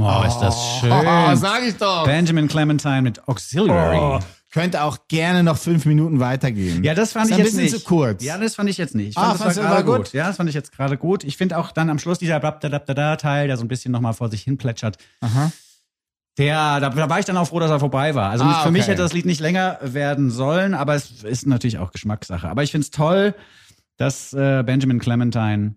[0.00, 0.90] Boah, ist das schön.
[0.92, 2.04] Oh, sag ich doch.
[2.04, 3.98] Benjamin Clementine mit Auxiliary.
[3.98, 4.18] Oh,
[4.52, 6.82] könnte auch gerne noch fünf Minuten weitergehen.
[6.82, 7.78] Ja, das fand Ist ich ein jetzt bisschen nicht.
[7.78, 8.24] zu kurz.
[8.24, 9.10] Ja, das fand ich jetzt nicht.
[9.10, 9.96] Ich Ah, fand, das fandst war war gut.
[10.06, 10.12] gut?
[10.12, 11.22] Ja, das fand ich jetzt gerade gut.
[11.22, 14.42] Ich finde auch dann am Schluss dieser Blabdadabdada-Teil, der so ein bisschen nochmal vor sich
[14.42, 14.96] hin plätschert.
[15.20, 15.52] Aha.
[16.38, 18.30] Der, da, da war ich dann auch froh, dass er vorbei war.
[18.30, 18.92] Also Ah, für mich okay.
[18.92, 22.48] hätte das Lied nicht länger werden sollen, aber es ist natürlich auch Geschmackssache.
[22.48, 23.34] Aber ich finde es toll,
[23.98, 25.74] dass äh, Benjamin Clementine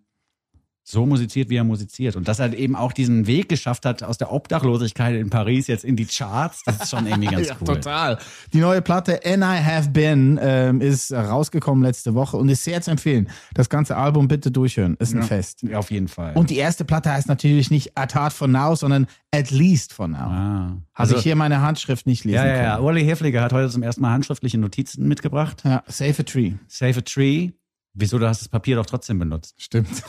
[0.85, 2.15] so musiziert, wie er musiziert.
[2.17, 5.85] Und dass er eben auch diesen Weg geschafft hat aus der Obdachlosigkeit in Paris jetzt
[5.85, 6.61] in die Charts.
[6.65, 7.67] Das ist schon irgendwie ganz ja, cool.
[7.67, 8.17] total.
[8.51, 12.81] Die neue Platte And I Have Been ähm, ist rausgekommen letzte Woche und ist sehr
[12.81, 13.29] zu empfehlen.
[13.53, 14.95] Das ganze Album bitte durchhören.
[14.99, 15.63] Ist ein Fest.
[15.63, 16.33] Ja, auf jeden Fall.
[16.35, 20.07] Und die erste Platte heißt natürlich nicht At Heart for Now, sondern At Least for
[20.07, 20.17] Now.
[20.17, 20.77] ah.
[20.93, 22.75] Also ich hier meine Handschrift nicht lesen Ja, ja, ja.
[22.75, 22.85] können.
[22.85, 25.61] Uli Hefliger hat heute zum ersten Mal handschriftliche Notizen mitgebracht.
[25.63, 26.51] Ja, Save a Tree.
[26.67, 27.51] Save a Tree.
[27.95, 29.53] Wieso, du hast das Papier doch trotzdem benutzt.
[29.57, 29.87] Stimmt.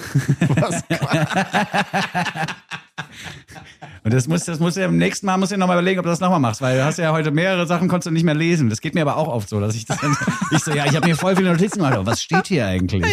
[0.57, 0.82] Was?
[4.05, 6.11] Und das muss, das muss ja im nächsten Mal muss ich nochmal überlegen, ob du
[6.11, 8.70] das nochmal machst, weil du hast ja heute mehrere Sachen, konntest du nicht mehr lesen.
[8.70, 10.16] Das geht mir aber auch oft so, dass ich das dann,
[10.51, 13.05] ich so, ja, ich habe mir voll viele Notizen gemacht, aber was steht hier eigentlich?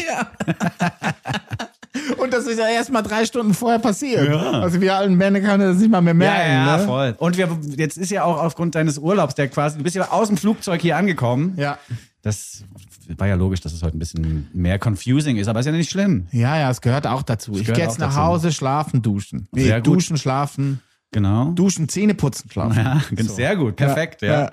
[2.18, 4.30] Und das ist ja erst mal drei Stunden vorher passiert.
[4.30, 6.50] Also wir alten Männer können das nicht mal mehr merken.
[6.50, 6.86] ja, ja, ne?
[6.86, 7.16] voll.
[7.18, 10.30] Und wir, jetzt ist ja auch aufgrund deines Urlaubs, der quasi, du bist ja aus
[10.30, 11.56] dem Flugzeug hier angekommen.
[11.58, 11.78] Ja.
[12.22, 12.64] Das
[13.20, 15.90] war ja logisch, dass es heute ein bisschen mehr confusing ist, aber ist ja nicht
[15.90, 16.28] schlimm.
[16.32, 17.54] Ja, ja, es gehört auch dazu.
[17.54, 18.22] Ich gehört gehe jetzt nach dazu.
[18.22, 19.48] Hause, schlafen, duschen.
[19.52, 19.88] Nee, Sehr gut.
[19.96, 20.82] duschen, schlafen,
[21.12, 21.52] Genau.
[21.52, 22.78] duschen, Zähne putzen, schlafen.
[22.78, 24.44] Ja, ganz sehr gut, perfekt, ja.
[24.44, 24.52] ja.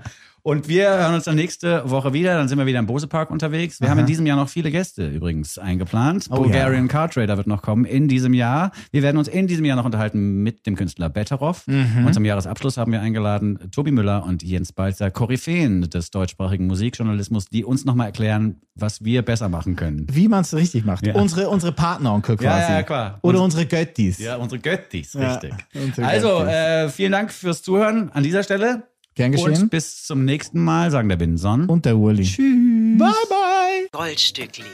[0.49, 2.35] Und wir hören uns dann nächste Woche wieder.
[2.39, 3.83] Dann sind wir wieder im Bose Park unterwegs.
[3.83, 6.29] Wir haben in diesem Jahr noch viele Gäste übrigens eingeplant.
[6.31, 8.73] Oh, Bulgarian Car Trader wird noch kommen in diesem Jahr.
[8.91, 11.67] Wir werden uns in diesem Jahr noch unterhalten mit dem Künstler Betteroff.
[11.67, 12.07] Mhm.
[12.07, 17.51] Und zum Jahresabschluss haben wir eingeladen Tobi Müller und Jens Balzer, Koryphäen des deutschsprachigen Musikjournalismus,
[17.51, 20.07] die uns nochmal erklären, was wir besser machen können.
[20.11, 21.07] Wie man es richtig macht.
[21.07, 21.15] Ja.
[21.15, 22.73] Unsere, unsere Partneronkel Ja, quasi.
[22.73, 23.19] ja, klar.
[23.21, 24.19] Oder Uns- unsere Göttis.
[24.19, 25.53] Ja, unsere Göttis, Ja, richtig.
[25.75, 26.55] unsere Also, Göttis.
[26.55, 28.85] äh, vielen Dank fürs Zuhören an dieser Stelle.
[29.19, 29.63] Gern geschehen.
[29.63, 31.67] Und bis zum nächsten Mal, sagen der Binson.
[31.67, 32.23] Und der Uli.
[32.23, 32.39] Tschüss.
[32.99, 33.89] Bye, bye.
[33.91, 34.65] Goldstückli.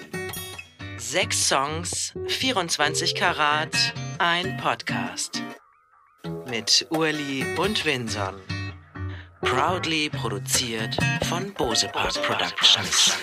[0.98, 3.74] Sechs Songs, 24 Karat,
[4.18, 5.42] ein Podcast.
[6.50, 8.34] Mit Urli und Vinson.
[9.40, 13.16] Proudly produziert von Bose Park Productions.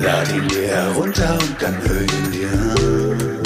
[0.00, 3.42] Lad ihn dir herunter und dann hör ihn dir an.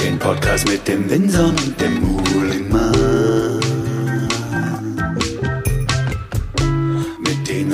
[0.00, 2.51] Den Podcast mit dem Winson und dem Muhlingmann.